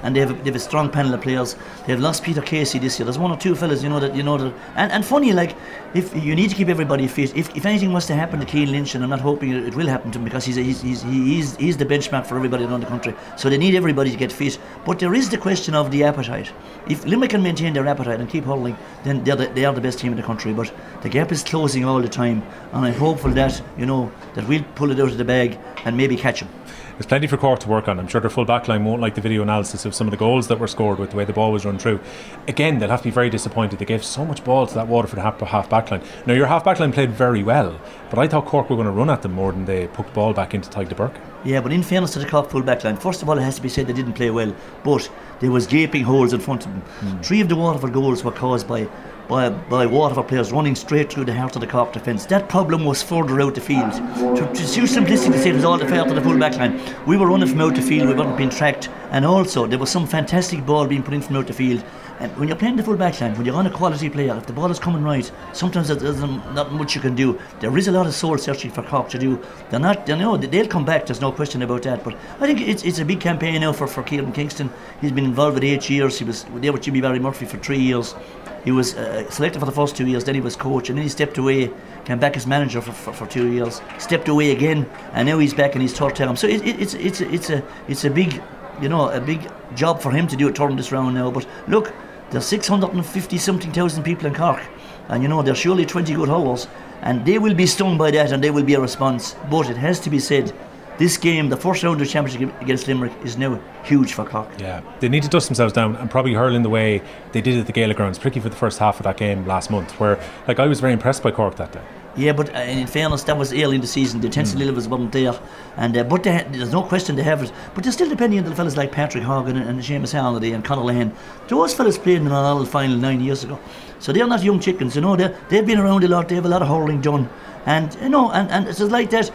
and 0.03 0.15
they 0.15 0.21
have 0.21 0.31
a, 0.31 0.33
they 0.33 0.45
have 0.45 0.55
a 0.55 0.59
strong 0.59 0.89
panel 0.89 1.13
of 1.13 1.21
players. 1.21 1.55
They 1.85 1.91
have 1.91 1.99
lost 1.99 2.23
Peter 2.23 2.41
Casey 2.41 2.79
this 2.79 2.97
year. 2.97 3.05
There's 3.05 3.19
one 3.19 3.31
or 3.31 3.37
two 3.37 3.53
fellas, 3.53 3.83
you 3.83 3.89
know 3.89 3.99
that 3.99 4.15
you 4.15 4.23
know 4.23 4.37
that, 4.37 4.53
and, 4.75 4.91
and 4.91 5.05
funny 5.05 5.33
like 5.33 5.57
if 5.93 6.15
you 6.15 6.35
need 6.35 6.49
to 6.49 6.55
keep 6.55 6.69
everybody 6.69 7.07
fit. 7.07 7.35
If, 7.35 7.55
if 7.55 7.65
anything 7.65 7.91
was 7.91 8.05
to 8.05 8.15
happen 8.15 8.39
to 8.39 8.45
Cian 8.45 8.71
Lynch, 8.71 8.95
and 8.95 9.03
I'm 9.03 9.09
not 9.09 9.21
hoping 9.21 9.51
it, 9.51 9.65
it 9.65 9.75
will 9.75 9.87
happen 9.87 10.11
to 10.11 10.19
him 10.19 10.23
because 10.23 10.45
he's 10.45 10.57
a, 10.57 10.61
he's, 10.61 10.81
he's 10.81 11.01
he's 11.03 11.55
he's 11.57 11.77
the 11.77 11.85
benchmark 11.85 12.25
for 12.25 12.37
everybody 12.37 12.63
around 12.63 12.81
the 12.81 12.87
country. 12.87 13.13
So 13.35 13.49
they 13.49 13.57
need 13.57 13.75
everybody 13.75 14.11
to 14.11 14.17
get 14.17 14.31
fit. 14.31 14.57
But 14.85 14.99
there 14.99 15.13
is 15.13 15.29
the 15.29 15.37
question 15.37 15.75
of 15.75 15.91
the 15.91 16.03
appetite. 16.05 16.51
If 16.87 17.05
Limerick 17.05 17.31
can 17.31 17.43
maintain 17.43 17.73
their 17.73 17.87
appetite 17.87 18.21
and 18.21 18.29
keep 18.29 18.45
holding, 18.45 18.77
then 19.03 19.23
they're 19.23 19.35
the, 19.35 19.47
they 19.47 19.65
are 19.65 19.73
the 19.73 19.81
best 19.81 19.99
team 19.99 20.11
in 20.11 20.17
the 20.17 20.23
country. 20.23 20.53
But 20.53 20.71
the 21.01 21.09
gap 21.09 21.31
is 21.31 21.43
closing 21.43 21.83
all 21.83 22.04
the 22.05 22.11
time, 22.11 22.43
and 22.71 22.85
I'm 22.85 22.93
hopeful 22.93 23.31
that 23.31 23.61
you 23.77 23.85
know 23.85 24.11
that 24.35 24.47
we'll 24.47 24.63
pull 24.75 24.91
it 24.91 24.99
out 24.99 25.09
of 25.09 25.17
the 25.17 25.25
bag 25.25 25.57
and 25.83 25.97
maybe 25.97 26.15
catch 26.15 26.39
them. 26.39 26.49
There's 26.93 27.05
plenty 27.07 27.27
for 27.27 27.35
Cork 27.35 27.59
to 27.59 27.67
work 27.67 27.89
on. 27.89 27.99
I'm 27.99 28.07
sure 28.07 28.21
their 28.21 28.29
full 28.29 28.45
back 28.45 28.69
line 28.69 28.85
won't 28.85 29.01
like 29.01 29.15
the 29.15 29.21
video 29.21 29.41
analysis 29.41 29.83
of 29.83 29.93
some 29.93 30.07
of 30.07 30.11
the 30.11 30.17
goals 30.17 30.47
that 30.47 30.59
were 30.59 30.67
scored 30.67 30.97
with 30.97 31.11
the 31.11 31.17
way 31.17 31.25
the 31.25 31.33
ball 31.33 31.51
was 31.51 31.65
run 31.65 31.77
through. 31.77 31.99
Again, 32.47 32.79
they'll 32.79 32.89
have 32.89 33.01
to 33.01 33.05
be 33.05 33.11
very 33.11 33.29
disappointed. 33.29 33.79
They 33.79 33.85
gave 33.85 34.05
so 34.05 34.23
much 34.23 34.45
ball 34.45 34.65
to 34.65 34.73
that 34.75 34.87
Waterford 34.87 35.19
half, 35.19 35.41
half 35.41 35.69
backline. 35.69 36.05
Now, 36.25 36.33
your 36.33 36.47
half 36.47 36.63
back 36.63 36.79
line 36.79 36.93
played 36.93 37.11
very 37.11 37.43
well, 37.43 37.77
but 38.09 38.17
I 38.17 38.29
thought 38.29 38.45
Cork 38.45 38.69
were 38.69 38.77
going 38.77 38.87
to 38.87 38.93
run 38.93 39.09
at 39.09 39.23
them 39.23 39.33
more 39.33 39.51
than 39.51 39.65
they 39.65 39.87
put 39.87 40.07
the 40.07 40.13
ball 40.13 40.31
back 40.31 40.53
into 40.53 40.69
Tadhg 40.69 40.87
de 40.87 40.95
Búrca. 40.95 41.34
Yeah, 41.45 41.61
but 41.61 41.71
in 41.71 41.83
fairness 41.83 42.13
to 42.13 42.19
the 42.19 42.25
Cork 42.25 42.49
full 42.49 42.63
back 42.63 42.83
line, 42.83 42.97
first 42.97 43.21
of 43.21 43.29
all, 43.29 43.37
it 43.37 43.43
has 43.43 43.55
to 43.57 43.61
be 43.61 43.69
said 43.69 43.85
they 43.85 43.93
didn't 43.93 44.13
play 44.13 44.31
well, 44.31 44.53
but 44.83 45.09
there 45.39 45.51
was 45.51 45.67
gaping 45.67 46.03
holes 46.03 46.33
in 46.33 46.39
front 46.39 46.65
of 46.65 46.71
them. 46.71 46.81
Mm. 47.01 47.23
Three 47.23 47.39
of 47.39 47.49
the 47.49 47.55
Waterford 47.55 47.93
goals 47.93 48.23
were 48.23 48.31
caused 48.31 48.67
by 48.67 48.87
by, 49.27 49.49
by 49.49 49.85
Waterford 49.85 50.27
players 50.27 50.51
running 50.51 50.75
straight 50.75 51.11
through 51.11 51.25
the 51.25 51.33
heart 51.33 51.55
of 51.55 51.61
the 51.61 51.67
Cork 51.67 51.93
defence. 51.93 52.25
That 52.27 52.49
problem 52.49 52.85
was 52.85 53.01
further 53.01 53.41
out 53.41 53.55
the 53.55 53.61
field. 53.61 53.91
To, 53.91 54.45
to 54.53 54.73
too 54.73 54.83
simplistic 54.83 55.31
to 55.31 55.39
say 55.39 55.49
it 55.49 55.55
was 55.55 55.65
all 55.65 55.77
the 55.77 55.87
fault 55.87 56.09
of 56.09 56.15
the 56.15 56.21
full 56.21 56.37
back 56.37 56.57
line. 56.57 56.79
We 57.05 57.17
were 57.17 57.27
running 57.27 57.49
from 57.49 57.61
out 57.61 57.75
the 57.75 57.81
field, 57.81 58.07
we 58.07 58.13
weren't 58.13 58.37
being 58.37 58.49
tracked, 58.49 58.89
and 59.11 59.25
also 59.25 59.65
there 59.65 59.79
was 59.79 59.89
some 59.89 60.05
fantastic 60.07 60.65
ball 60.65 60.87
being 60.87 61.03
put 61.03 61.13
in 61.13 61.21
from 61.21 61.37
out 61.37 61.47
the 61.47 61.53
field. 61.53 61.83
And 62.19 62.35
when 62.37 62.47
you're 62.47 62.57
playing 62.57 62.77
the 62.77 62.83
full 62.83 62.95
back 62.95 63.19
line, 63.19 63.35
when 63.35 63.45
you're 63.45 63.55
on 63.55 63.67
a 63.67 63.71
quality 63.71 64.09
player, 64.09 64.35
if 64.37 64.45
the 64.45 64.53
ball 64.53 64.71
is 64.71 64.79
coming 64.79 65.03
right, 65.03 65.29
sometimes 65.53 65.89
there's 65.89 66.21
not 66.21 66.71
much 66.71 66.95
you 66.95 67.01
can 67.01 67.13
do. 67.13 67.37
There 67.59 67.77
is 67.77 67.87
a 67.87 67.91
lot 67.91 68.07
of 68.07 68.13
soul 68.13 68.37
searching 68.37 68.71
for 68.71 68.83
Cork 68.83 69.09
to 69.09 69.19
do. 69.19 69.41
They're 69.69 69.79
not, 69.79 70.05
they 70.05 70.17
know 70.17 70.37
they'll 70.37 70.67
come 70.67 70.85
back. 70.85 71.05
There's 71.05 71.19
no 71.19 71.31
question 71.31 71.61
about 71.61 71.83
that. 71.83 72.03
But 72.03 72.15
I 72.39 72.47
think 72.47 72.61
it's 72.61 72.83
it's 72.83 72.99
a 72.99 73.05
big 73.05 73.19
campaign 73.19 73.59
now 73.59 73.73
for 73.73 73.87
for 73.87 74.01
Kieran 74.03 74.31
Kingston. 74.31 74.69
He's 75.01 75.11
been 75.11 75.25
involved 75.25 75.55
with 75.55 75.63
eight 75.63 75.89
years. 75.89 76.17
He 76.17 76.25
was 76.25 76.45
there 76.55 76.71
with 76.71 76.83
Jimmy 76.83 77.01
Barry 77.01 77.19
Murphy 77.19 77.45
for 77.45 77.57
three 77.57 77.79
years. 77.79 78.15
He 78.63 78.71
was 78.71 78.95
uh, 78.95 79.29
selected 79.29 79.59
for 79.59 79.65
the 79.65 79.71
first 79.71 79.95
two 79.95 80.07
years, 80.07 80.23
then 80.23 80.33
he 80.33 80.41
was 80.41 80.55
coach, 80.55 80.89
and 80.89 80.97
then 80.97 81.03
he 81.03 81.09
stepped 81.09 81.37
away, 81.37 81.69
came 82.03 82.17
back 82.17 82.35
as 82.35 82.47
manager 82.47 82.81
for, 82.81 82.93
for, 82.93 83.13
for 83.13 83.27
two 83.27 83.51
years, 83.51 83.79
stepped 83.99 84.27
away 84.27 84.51
again, 84.51 84.89
and 85.13 85.27
now 85.27 85.37
he's 85.37 85.53
back 85.53 85.75
in 85.75 85.81
his 85.81 85.93
third 85.93 86.15
term. 86.15 86.35
So 86.35 86.47
it, 86.47 86.65
it, 86.65 86.81
it's 86.81 86.95
it's 86.95 87.21
it's 87.21 87.49
a 87.51 87.63
it's 87.87 88.05
a 88.05 88.09
big, 88.09 88.41
you 88.81 88.89
know, 88.89 89.09
a 89.09 89.21
big 89.21 89.51
job 89.75 90.01
for 90.01 90.11
him 90.11 90.25
to 90.27 90.35
do 90.35 90.47
it, 90.47 90.55
turn 90.55 90.75
this 90.77 90.91
round 90.91 91.13
now. 91.13 91.29
But 91.29 91.45
look, 91.67 91.93
there's 92.31 92.45
650 92.45 93.37
something 93.37 93.71
thousand 93.71 94.03
people 94.03 94.25
in 94.25 94.33
Cork, 94.33 94.61
and 95.09 95.21
you 95.21 95.29
know 95.29 95.41
there's 95.41 95.57
surely 95.57 95.85
20 95.85 96.13
good 96.13 96.29
hours, 96.29 96.67
and 97.01 97.25
they 97.25 97.39
will 97.39 97.53
be 97.53 97.65
stung 97.65 97.97
by 97.97 98.11
that, 98.11 98.31
and 98.31 98.43
they 98.43 98.51
will 98.51 98.63
be 98.63 98.73
a 98.73 98.79
response. 98.81 99.35
But 99.49 99.69
it 99.69 99.77
has 99.77 99.99
to 100.01 100.09
be 100.09 100.19
said, 100.19 100.53
this 100.97 101.17
game, 101.17 101.49
the 101.49 101.57
first 101.57 101.83
round 101.83 101.99
of 102.01 102.07
the 102.07 102.11
championship 102.11 102.61
against 102.61 102.87
Limerick, 102.87 103.11
is 103.23 103.37
now 103.37 103.59
huge 103.83 104.13
for 104.13 104.25
Cork. 104.25 104.49
Yeah, 104.59 104.81
they 104.99 105.09
need 105.09 105.23
to 105.23 105.29
dust 105.29 105.47
themselves 105.47 105.73
down 105.73 105.95
and 105.97 106.09
probably 106.09 106.33
hurl 106.33 106.55
in 106.55 106.63
the 106.63 106.69
way 106.69 107.01
they 107.33 107.41
did 107.41 107.59
at 107.59 107.67
the 107.67 107.73
Gaelic 107.73 107.97
grounds, 107.97 108.17
particularly 108.17 108.49
for 108.49 108.49
the 108.49 108.59
first 108.59 108.79
half 108.79 108.99
of 108.99 109.03
that 109.03 109.17
game 109.17 109.45
last 109.45 109.69
month, 109.69 109.99
where 109.99 110.19
like 110.47 110.59
I 110.59 110.67
was 110.67 110.79
very 110.79 110.93
impressed 110.93 111.21
by 111.21 111.31
Cork 111.31 111.55
that 111.57 111.73
day. 111.73 111.83
Yeah, 112.17 112.31
but 112.31 112.55
uh, 112.55 112.59
in 112.59 112.87
fairness, 112.87 113.23
that 113.23 113.37
was 113.37 113.51
early 113.51 113.75
in 113.75 113.81
the 113.81 113.87
season. 113.87 114.21
The 114.21 114.27
intensity 114.27 114.63
mm. 114.63 114.67
levels 114.67 114.87
weren't 114.87 115.11
there, 115.11 115.37
and 115.75 115.97
uh, 115.97 116.03
but 116.03 116.23
they, 116.23 116.45
there's 116.51 116.71
no 116.71 116.81
question 116.81 117.15
they 117.15 117.23
have 117.23 117.43
it. 117.43 117.51
But 117.73 117.83
they're 117.83 117.91
still 117.91 118.09
depending 118.09 118.39
on 118.39 118.45
the 118.45 118.55
fellas 118.55 118.77
like 118.77 118.91
Patrick 118.91 119.23
Horgan 119.23 119.57
and, 119.57 119.69
and 119.69 119.79
Seamus 119.79 120.13
Harnedy 120.13 120.55
and 120.55 120.63
Conor 120.63 120.83
Lehane. 120.83 121.13
Those 121.49 121.73
fellas 121.73 121.97
played 121.97 122.17
in 122.17 122.27
an 122.27 122.33
All 122.33 122.63
final 122.65 122.95
nine 122.95 123.19
years 123.19 123.43
ago, 123.43 123.59
so 123.99 124.13
they're 124.13 124.27
not 124.27 124.43
young 124.43 124.61
chickens. 124.61 124.95
You 124.95 125.01
know, 125.01 125.15
they 125.15 125.35
they've 125.49 125.65
been 125.65 125.79
around 125.79 126.03
a 126.05 126.07
lot. 126.07 126.29
They 126.29 126.35
have 126.35 126.45
a 126.45 126.49
lot 126.49 126.61
of 126.61 126.69
hurling 126.69 127.01
done, 127.01 127.29
and 127.65 127.93
you 128.01 128.09
know, 128.09 128.31
and, 128.31 128.49
and 128.49 128.67
it's 128.67 128.79
like 128.79 129.09
that 129.09 129.29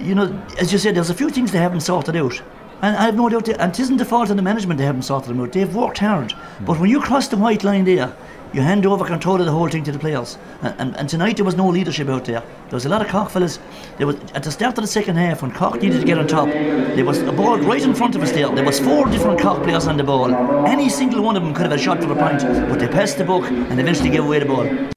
you 0.00 0.14
know, 0.14 0.42
as 0.58 0.72
you 0.72 0.78
said, 0.78 0.96
there's 0.96 1.10
a 1.10 1.14
few 1.14 1.30
things 1.30 1.52
they 1.52 1.58
haven't 1.58 1.80
sorted 1.80 2.16
out. 2.16 2.42
And 2.84 2.98
I 2.98 3.04
have 3.06 3.16
no 3.16 3.30
doubt, 3.30 3.48
and 3.48 3.72
it 3.72 3.80
isn't 3.80 3.96
the 3.96 4.04
fault 4.04 4.28
of 4.28 4.36
the 4.36 4.42
management 4.42 4.76
they 4.76 4.84
haven't 4.84 5.04
sorted 5.04 5.30
them 5.30 5.40
out. 5.40 5.52
They've 5.52 5.74
worked 5.74 5.96
hard. 5.96 6.32
Mm. 6.32 6.66
But 6.66 6.78
when 6.78 6.90
you 6.90 7.00
cross 7.00 7.28
the 7.28 7.36
white 7.38 7.64
line 7.64 7.86
there, 7.86 8.14
you 8.52 8.60
hand 8.60 8.84
over 8.84 9.06
control 9.06 9.40
of 9.40 9.46
the 9.46 9.52
whole 9.52 9.70
thing 9.70 9.84
to 9.84 9.92
the 9.92 9.98
players. 9.98 10.36
And, 10.60 10.74
and, 10.78 10.96
and, 10.98 11.08
tonight 11.08 11.36
there 11.36 11.46
was 11.46 11.56
no 11.56 11.66
leadership 11.66 12.10
out 12.10 12.26
there. 12.26 12.40
There 12.40 12.72
was 12.72 12.84
a 12.84 12.90
lot 12.90 13.00
of 13.00 13.08
Cork 13.08 13.30
fellas. 13.30 13.58
There 13.96 14.06
was 14.06 14.16
at 14.34 14.42
the 14.42 14.52
start 14.52 14.76
of 14.76 14.84
the 14.84 14.88
second 14.88 15.16
half 15.16 15.40
when 15.40 15.50
Cork 15.50 15.80
needed 15.80 16.00
to 16.00 16.06
get 16.06 16.18
on 16.18 16.28
top. 16.28 16.48
There 16.48 17.06
was 17.06 17.22
a 17.22 17.32
ball 17.32 17.56
right 17.56 17.82
in 17.82 17.94
front 17.94 18.16
of 18.16 18.22
us 18.22 18.32
there. 18.32 18.54
There 18.54 18.66
was 18.66 18.78
four 18.78 19.06
different 19.06 19.40
Cork 19.40 19.62
players 19.62 19.86
on 19.86 19.96
the 19.96 20.04
ball. 20.04 20.34
Any 20.66 20.90
single 20.90 21.22
one 21.22 21.38
of 21.38 21.42
them 21.42 21.54
could 21.54 21.62
have 21.62 21.72
a 21.72 21.78
shot 21.78 22.04
for 22.04 22.12
a 22.12 22.16
point, 22.16 22.42
but 22.68 22.78
they 22.80 22.88
passed 22.88 23.16
the 23.16 23.24
book 23.24 23.44
and 23.44 23.80
eventually 23.80 24.10
gave 24.10 24.26
away 24.26 24.40
the 24.40 24.44
ball. 24.44 24.93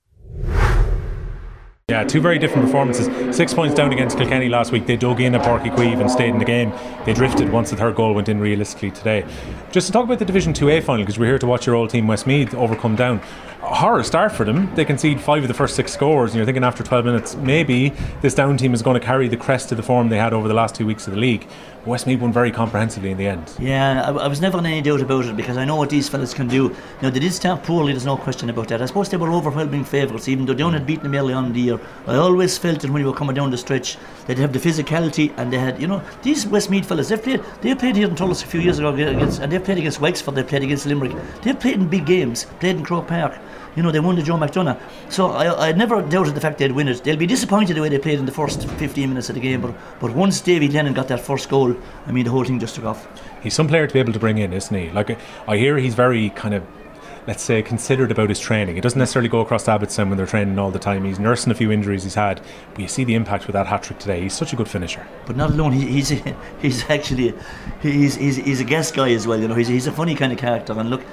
Yeah, 1.90 2.04
two 2.04 2.20
very 2.20 2.38
different 2.38 2.66
performances. 2.66 3.34
Six 3.34 3.54
points 3.54 3.74
down 3.74 3.94
against 3.94 4.18
Kilkenny 4.18 4.50
last 4.50 4.74
week. 4.74 4.86
They 4.86 4.98
dug 4.98 5.22
in 5.22 5.34
at 5.36 5.42
Uí 5.44 5.74
Chaoimh 5.74 6.02
and 6.02 6.12
stayed 6.12 6.32
in 6.32 6.38
the 6.38 6.44
game. 6.44 6.74
They 7.06 7.14
drifted 7.14 7.50
once 7.50 7.70
the 7.70 7.78
third 7.78 7.96
goal 7.96 8.14
went 8.14 8.28
in 8.28 8.42
realistically 8.42 8.92
today. 8.92 9.26
Just 9.72 9.88
to 9.88 9.94
talk 9.94 10.04
about 10.04 10.20
the 10.20 10.26
Division 10.26 10.52
2A 10.52 10.84
final, 10.84 11.06
because 11.06 11.18
we're 11.18 11.28
here 11.28 11.40
to 11.40 11.48
watch 11.48 11.66
your 11.66 11.76
old 11.76 11.90
team 11.90 12.06
Westmeath 12.06 12.54
overcome 12.54 12.98
down 12.98 13.22
a 13.68 13.76
horror 13.76 14.04
start 14.04 14.32
for 14.32 14.46
them. 14.46 14.74
They 14.76 14.86
concede 14.86 15.20
five 15.20 15.44
of 15.44 15.48
the 15.48 15.54
first 15.54 15.76
six 15.76 15.92
scores, 15.92 16.32
and 16.32 16.38
you're 16.38 16.46
thinking 16.46 16.64
after 16.64 16.84
12 16.84 17.06
minutes, 17.06 17.36
maybe 17.36 17.90
this 18.22 18.34
down 18.34 18.58
team 18.58 18.74
is 18.74 18.82
going 18.82 19.00
to 19.00 19.06
carry 19.06 19.28
the 19.28 19.38
crest 19.38 19.72
of 19.72 19.78
the 19.78 19.84
form 19.84 20.10
they 20.10 20.18
had 20.18 20.34
over 20.34 20.48
the 20.48 20.54
last 20.54 20.76
two 20.76 20.86
weeks 20.86 21.08
of 21.08 21.14
the 21.14 21.20
league. 21.20 21.48
Westmeath 21.86 22.20
won 22.20 22.32
very 22.32 22.52
comprehensively 22.52 23.12
in 23.12 23.18
the 23.18 23.28
end. 23.28 23.54
Yeah, 23.60 24.04
I, 24.06 24.12
I, 24.12 24.28
was 24.28 24.42
never 24.42 24.58
in 24.60 24.66
any 24.66 24.82
doubt 24.82 25.02
about 25.02 25.26
it 25.26 25.36
because 25.36 25.58
I 25.58 25.66
know 25.66 25.76
what 25.76 25.90
these 25.90 26.08
fellas 26.08 26.34
can 26.34 26.48
do. 26.48 26.76
Now, 27.02 27.10
they 27.10 27.20
did 27.20 27.34
start 27.34 27.64
poorly, 27.64 27.94
there's 27.94 28.06
no 28.06 28.18
question 28.18 28.50
about 28.50 28.68
that. 28.70 28.82
I 28.82 28.86
suppose 28.86 29.10
they 29.10 29.18
were 29.18 29.32
overwhelming 29.32 29.84
favourites, 29.84 30.28
even 30.28 30.46
though 30.46 30.54
Down 30.54 30.74
had 30.74 30.86
beaten 30.86 31.04
them 31.04 31.16
early 31.16 31.34
on 31.34 31.46
in 31.46 31.54
the 31.54 31.62
year. 31.62 31.77
I 32.06 32.16
always 32.16 32.58
felt 32.58 32.82
that 32.82 32.92
when 32.92 33.02
you 33.02 33.08
were 33.08 33.18
coming 33.18 33.36
down 33.36 33.52
the 33.52 33.58
stretch, 33.58 33.98
they'd 34.26 34.38
have 34.38 34.54
the 34.54 34.60
physicality 34.60 35.34
and 35.38 35.52
they 35.52 35.58
had, 35.58 35.82
you 35.82 35.88
know, 35.88 36.02
these 36.24 36.46
Westmeath 36.46 36.88
fellas, 36.88 37.10
they've 37.10 37.22
played, 37.22 37.44
they 37.62 37.76
played 37.76 37.96
here 37.96 38.08
in 38.08 38.16
Thurles 38.16 38.44
a 38.44 38.48
few 38.48 38.60
years 38.60 38.80
ago 38.80 38.94
against, 38.94 39.42
and 39.42 39.52
they've 39.52 39.64
played 39.64 39.78
against 39.78 40.00
Wexford, 40.00 40.36
they've 40.36 40.48
played 40.48 40.64
against 40.64 40.86
Limerick. 40.86 41.16
They've 41.42 41.60
played 41.60 41.76
in 41.76 41.88
big 41.88 42.06
games, 42.06 42.46
played 42.60 42.78
in 42.78 42.84
Croke 42.84 43.08
Park 43.08 43.40
you 43.78 43.84
know, 43.84 43.92
they 43.92 44.00
won 44.00 44.16
the 44.16 44.24
Joe 44.24 44.38
McDonagh. 44.38 44.80
So 45.10 45.28
I, 45.28 45.70
I 45.70 45.72
never 45.72 46.02
doubted 46.02 46.34
the 46.34 46.42
fact 46.42 46.58
they'd 46.58 46.72
win 46.72 46.88
it. 46.88 47.04
They'll 47.04 47.16
be 47.16 47.28
disappointed 47.28 47.78
the 47.78 47.82
way 47.82 47.90
they 47.90 48.00
played 48.00 48.18
in 48.18 48.26
the 48.26 48.32
first 48.32 48.68
15 48.68 49.08
minutes 49.08 49.30
of 49.30 49.36
the 49.36 49.42
game, 49.42 49.62
but, 49.62 49.76
but 50.00 50.12
once 50.16 50.42
Davy 50.42 50.68
Glennon 50.68 50.96
got 50.96 51.08
that 51.10 51.20
first 51.20 51.48
goal, 51.48 51.78
I 52.08 52.12
mean, 52.12 52.26
the 52.26 52.32
whole 52.32 52.44
thing 52.44 52.60
just 52.60 52.74
took 52.76 52.86
off. 52.86 53.08
He's 53.44 53.54
some 53.54 53.68
player 53.68 53.86
to 53.86 53.94
be 53.94 54.00
able 54.00 54.14
to 54.14 54.20
bring 54.20 54.40
in, 54.40 54.52
isn't 54.52 54.76
he? 54.76 54.90
Like, 54.90 55.20
I 55.48 55.58
hear 55.58 55.78
he's 55.78 55.94
very 55.94 56.32
kind 56.32 56.56
of 56.56 56.66
let's 57.28 57.44
say, 57.44 57.62
considered 57.62 58.10
about 58.10 58.30
his 58.30 58.40
training. 58.40 58.78
It 58.78 58.82
doesn't 58.82 58.98
necessarily 58.98 59.28
go 59.28 59.42
across 59.42 59.66
Abbottstown 59.66 60.08
when 60.08 60.18
they're 60.18 60.26
training 60.26 60.58
all 60.58 60.72
the 60.72 60.80
time. 60.80 61.04
He's 61.04 61.20
nursing 61.20 61.52
a 61.52 61.56
few 61.56 61.72
injuries 61.72 62.04
he's 62.04 62.16
had, 62.16 62.42
but 62.72 62.80
you 62.80 62.88
see 62.88 63.04
the 63.04 63.16
impact 63.16 63.46
with 63.48 63.54
that 63.54 63.68
hat 63.68 63.84
trick 63.84 64.00
today. 64.00 64.22
He's 64.22 64.34
such 64.34 64.54
a 64.54 64.56
good 64.56 64.70
finisher. 64.70 65.06
But 65.26 65.36
not 65.36 65.52
alone, 65.52 65.74
he, 65.74 65.86
he's 65.86 66.10
he's 66.62 66.90
actually 66.90 67.34
he's, 67.82 68.16
he's 68.16 68.38
he's 68.38 68.62
a 68.62 68.64
guest 68.64 68.96
guy 68.96 69.12
as 69.12 69.28
well. 69.28 69.40
You 69.40 69.50
know, 69.50 69.56
he's 69.56 69.68
he's 69.68 69.88
a 69.88 69.92
funny 69.92 70.16
kind 70.16 70.32
of 70.32 70.40
character. 70.40 70.72
And 70.80 70.90
look, 70.90 71.04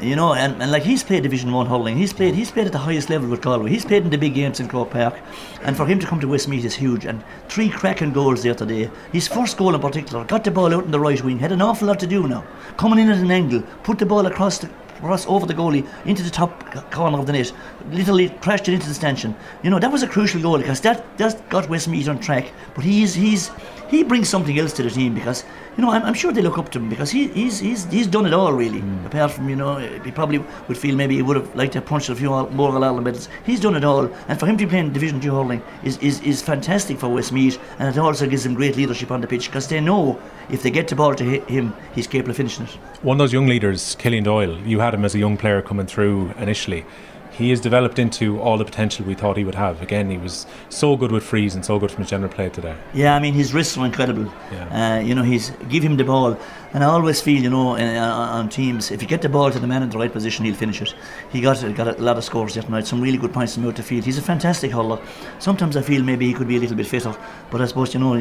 you 0.00 0.16
know, 0.16 0.32
and, 0.32 0.62
and 0.62 0.72
like 0.72 0.82
he's 0.82 1.02
played 1.02 1.24
Division 1.24 1.52
One 1.52 1.66
hurling, 1.66 1.98
he's 1.98 2.14
played 2.14 2.34
he's 2.34 2.50
played 2.50 2.64
at 2.64 2.72
the 2.72 2.78
highest 2.78 3.10
level 3.10 3.28
with 3.28 3.42
Galway, 3.42 3.70
he's 3.70 3.84
played 3.84 4.04
in 4.04 4.10
the 4.10 4.18
big 4.18 4.34
games 4.34 4.60
in 4.60 4.68
Croke 4.68 4.90
Park, 4.90 5.18
and 5.62 5.76
for 5.76 5.84
him 5.86 5.98
to 5.98 6.06
come 6.06 6.20
to 6.20 6.28
Westmeath 6.28 6.64
is 6.64 6.74
huge. 6.74 7.04
And 7.04 7.22
three 7.48 7.68
cracking 7.68 8.14
goals 8.14 8.42
there 8.42 8.54
today. 8.54 8.90
His 9.12 9.28
first 9.28 9.58
goal 9.58 9.74
in 9.74 9.80
particular, 9.82 10.24
got 10.24 10.44
the 10.44 10.50
ball 10.50 10.74
out 10.74 10.84
in 10.84 10.90
the 10.90 11.00
right 11.00 11.22
wing, 11.22 11.38
had 11.38 11.52
an 11.52 11.60
awful 11.60 11.88
lot 11.88 12.00
to 12.00 12.06
do 12.06 12.26
now, 12.26 12.44
coming 12.78 12.98
in 12.98 13.10
at 13.10 13.18
an 13.18 13.30
angle, 13.30 13.62
put 13.82 13.98
the 13.98 14.06
ball 14.06 14.24
across 14.26 14.58
the 14.58 14.70
cross 15.00 15.26
over 15.26 15.46
the 15.46 15.54
goalie 15.54 15.86
into 16.04 16.22
the 16.22 16.30
top 16.30 16.50
corner 16.90 17.18
of 17.18 17.26
the 17.26 17.32
net, 17.32 17.52
literally 17.90 18.28
crashed 18.40 18.68
it 18.68 18.74
into 18.74 18.88
the 18.88 18.94
stanchion. 18.94 19.34
You 19.62 19.70
know 19.70 19.78
that 19.78 19.90
was 19.90 20.02
a 20.02 20.08
crucial 20.08 20.40
goal 20.40 20.58
because 20.58 20.80
that 20.82 21.18
that 21.18 21.48
got 21.48 21.68
Westmeath 21.68 22.08
on 22.08 22.18
track. 22.18 22.52
But 22.74 22.84
he's 22.84 23.14
he's 23.14 23.50
he 23.88 24.04
brings 24.04 24.28
something 24.28 24.58
else 24.58 24.72
to 24.74 24.82
the 24.82 24.90
team 24.90 25.14
because 25.14 25.44
you 25.76 25.82
know 25.82 25.90
I'm, 25.90 26.02
I'm 26.02 26.14
sure 26.14 26.32
they 26.32 26.42
look 26.42 26.58
up 26.58 26.70
to 26.72 26.78
him 26.78 26.88
because 26.88 27.10
he, 27.10 27.28
he's 27.28 27.58
he's 27.58 27.84
he's 27.84 28.06
done 28.06 28.26
it 28.26 28.32
all 28.32 28.52
really. 28.52 28.80
Mm. 28.80 29.06
Apart 29.06 29.32
from 29.32 29.48
you 29.48 29.56
know 29.56 29.76
he 29.76 30.10
probably 30.10 30.38
would 30.68 30.78
feel 30.78 30.96
maybe 30.96 31.16
he 31.16 31.22
would 31.22 31.36
have 31.36 31.54
liked 31.54 31.72
to 31.74 31.80
punch 31.80 32.08
a 32.08 32.14
few 32.14 32.28
more 32.28 32.70
All 32.84 33.00
medals. 33.00 33.28
He's 33.44 33.60
done 33.60 33.76
it 33.76 33.84
all, 33.84 34.10
and 34.28 34.38
for 34.38 34.46
him 34.46 34.56
to 34.56 34.66
be 34.66 34.70
playing 34.70 34.92
Division 34.92 35.20
Two 35.20 35.34
hurling 35.34 35.62
is, 35.82 35.98
is 35.98 36.20
is 36.22 36.42
fantastic 36.42 36.98
for 36.98 37.08
Westmeath, 37.08 37.58
and 37.78 37.88
it 37.88 37.98
also 37.98 38.26
gives 38.26 38.44
him 38.46 38.54
great 38.54 38.76
leadership 38.76 39.10
on 39.10 39.20
the 39.20 39.26
pitch 39.26 39.46
because 39.46 39.68
they 39.68 39.80
know 39.80 40.20
if 40.50 40.62
they 40.62 40.70
get 40.70 40.88
the 40.88 40.96
ball 40.96 41.14
to 41.14 41.24
him, 41.24 41.72
he's 41.94 42.06
capable 42.06 42.30
of 42.30 42.36
finishing 42.36 42.66
it. 42.66 42.72
One 43.02 43.14
of 43.14 43.18
those 43.18 43.32
young 43.32 43.46
leaders, 43.46 43.96
Killian 43.96 44.24
Doyle, 44.24 44.58
you 44.58 44.80
had 44.80 44.94
him 44.94 45.04
as 45.04 45.14
a 45.14 45.18
young 45.18 45.36
player 45.36 45.62
coming 45.62 45.86
through 45.86 46.32
initially, 46.38 46.84
he 47.32 47.50
has 47.50 47.60
developed 47.60 47.98
into 47.98 48.40
all 48.40 48.58
the 48.58 48.64
potential 48.64 49.04
we 49.06 49.14
thought 49.14 49.36
he 49.36 49.44
would 49.44 49.54
have. 49.54 49.80
Again, 49.82 50.10
he 50.10 50.18
was 50.18 50.46
so 50.68 50.96
good 50.96 51.12
with 51.12 51.22
frees 51.22 51.54
and 51.54 51.64
so 51.64 51.78
good 51.78 51.90
from 51.90 52.02
his 52.02 52.10
general 52.10 52.32
play 52.32 52.48
today. 52.48 52.76
Yeah, 52.92 53.14
I 53.14 53.20
mean 53.20 53.34
his 53.34 53.54
wrists 53.54 53.76
are 53.78 53.86
incredible. 53.86 54.30
Yeah. 54.52 54.96
Uh, 54.98 55.00
you 55.00 55.14
know, 55.14 55.22
he's 55.22 55.50
give 55.68 55.82
him 55.82 55.96
the 55.96 56.04
ball, 56.04 56.38
and 56.72 56.84
I 56.84 56.86
always 56.86 57.20
feel, 57.20 57.42
you 57.42 57.50
know, 57.50 57.76
uh, 57.76 58.38
on 58.38 58.48
teams, 58.48 58.90
if 58.90 59.02
you 59.02 59.08
get 59.08 59.22
the 59.22 59.28
ball 59.28 59.50
to 59.50 59.58
the 59.58 59.66
man 59.66 59.82
in 59.82 59.90
the 59.90 59.98
right 59.98 60.12
position, 60.12 60.44
he'll 60.44 60.54
finish 60.54 60.80
it. 60.80 60.94
He 61.32 61.40
got 61.40 61.60
got 61.74 61.98
a 61.98 62.02
lot 62.02 62.16
of 62.16 62.24
scores 62.24 62.54
yesterday 62.54 62.76
night, 62.76 62.86
some 62.86 63.00
really 63.00 63.18
good 63.18 63.32
points 63.32 63.58
out 63.58 63.74
the 63.74 63.82
field. 63.82 64.04
He's 64.04 64.18
a 64.18 64.22
fantastic 64.22 64.70
hurler. 64.70 65.00
Sometimes 65.38 65.76
I 65.76 65.82
feel 65.82 66.02
maybe 66.02 66.26
he 66.26 66.32
could 66.32 66.48
be 66.48 66.56
a 66.56 66.60
little 66.60 66.76
bit 66.76 66.86
fitter, 66.86 67.16
but 67.50 67.60
I 67.60 67.66
suppose 67.66 67.92
you 67.94 68.00
know, 68.00 68.14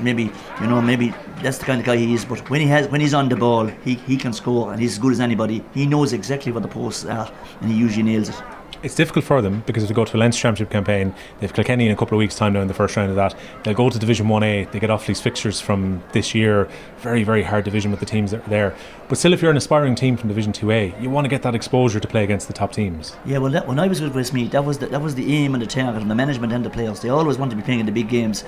maybe 0.00 0.30
you 0.60 0.66
know, 0.66 0.80
maybe 0.80 1.14
that's 1.42 1.58
the 1.58 1.64
kind 1.64 1.80
of 1.80 1.86
guy 1.86 1.96
he 1.96 2.14
is. 2.14 2.24
But 2.24 2.48
when 2.50 2.60
he 2.60 2.66
has 2.68 2.88
when 2.88 3.00
he's 3.00 3.14
on 3.14 3.28
the 3.28 3.36
ball, 3.36 3.66
he, 3.66 3.94
he 3.94 4.16
can 4.16 4.32
score, 4.32 4.72
and 4.72 4.80
he's 4.80 4.92
as 4.92 4.98
good 4.98 5.12
as 5.12 5.20
anybody. 5.20 5.64
He 5.74 5.86
knows 5.86 6.12
exactly 6.12 6.52
what 6.52 6.62
the 6.62 6.68
posts 6.68 7.04
are, 7.04 7.30
and 7.60 7.70
he 7.70 7.76
usually 7.76 8.02
nails 8.02 8.28
it 8.28 8.42
it's 8.82 8.94
difficult 8.94 9.24
for 9.24 9.40
them 9.40 9.62
because 9.66 9.82
if 9.82 9.88
they 9.88 9.94
go 9.94 10.04
to 10.04 10.16
a 10.16 10.18
Leinster 10.18 10.42
Championship 10.42 10.70
campaign. 10.70 11.14
They've 11.40 11.52
Kilkenny 11.52 11.86
in 11.86 11.92
a 11.92 11.96
couple 11.96 12.16
of 12.16 12.18
weeks' 12.18 12.34
time 12.34 12.52
now 12.52 12.60
in 12.60 12.68
the 12.68 12.74
first 12.74 12.96
round 12.96 13.10
of 13.10 13.16
that. 13.16 13.34
They'll 13.64 13.74
go 13.74 13.90
to 13.90 13.98
Division 13.98 14.26
1A. 14.26 14.70
They 14.72 14.80
get 14.80 14.90
off 14.90 15.06
these 15.06 15.20
fixtures 15.20 15.60
from 15.60 16.02
this 16.12 16.34
year. 16.34 16.68
Very, 16.98 17.22
very 17.24 17.42
hard 17.42 17.64
division 17.64 17.90
with 17.90 18.00
the 18.00 18.06
teams 18.06 18.30
that 18.32 18.46
are 18.46 18.50
there. 18.50 18.76
But 19.08 19.18
still, 19.18 19.32
if 19.32 19.42
you're 19.42 19.50
an 19.50 19.56
aspiring 19.56 19.94
team 19.94 20.16
from 20.16 20.28
Division 20.28 20.52
2A, 20.52 21.00
you 21.00 21.10
want 21.10 21.24
to 21.24 21.28
get 21.28 21.42
that 21.42 21.54
exposure 21.54 22.00
to 22.00 22.08
play 22.08 22.24
against 22.24 22.46
the 22.46 22.54
top 22.54 22.72
teams. 22.72 23.16
Yeah, 23.24 23.38
well, 23.38 23.52
that, 23.52 23.66
when 23.66 23.78
I 23.78 23.86
was 23.86 24.00
with 24.00 24.14
Westmeath, 24.14 24.52
that 24.52 24.64
was 24.64 24.78
the, 24.78 24.86
that 24.86 25.02
was 25.02 25.14
the 25.14 25.34
aim 25.34 25.54
and 25.54 25.62
the 25.62 25.66
target, 25.66 26.02
and 26.02 26.10
the 26.10 26.14
management 26.14 26.52
and 26.52 26.64
the 26.64 26.70
players. 26.70 27.00
They 27.00 27.08
always 27.08 27.38
want 27.38 27.50
to 27.50 27.56
be 27.56 27.62
playing 27.62 27.80
in 27.80 27.86
the 27.86 27.92
big 27.92 28.08
games. 28.08 28.44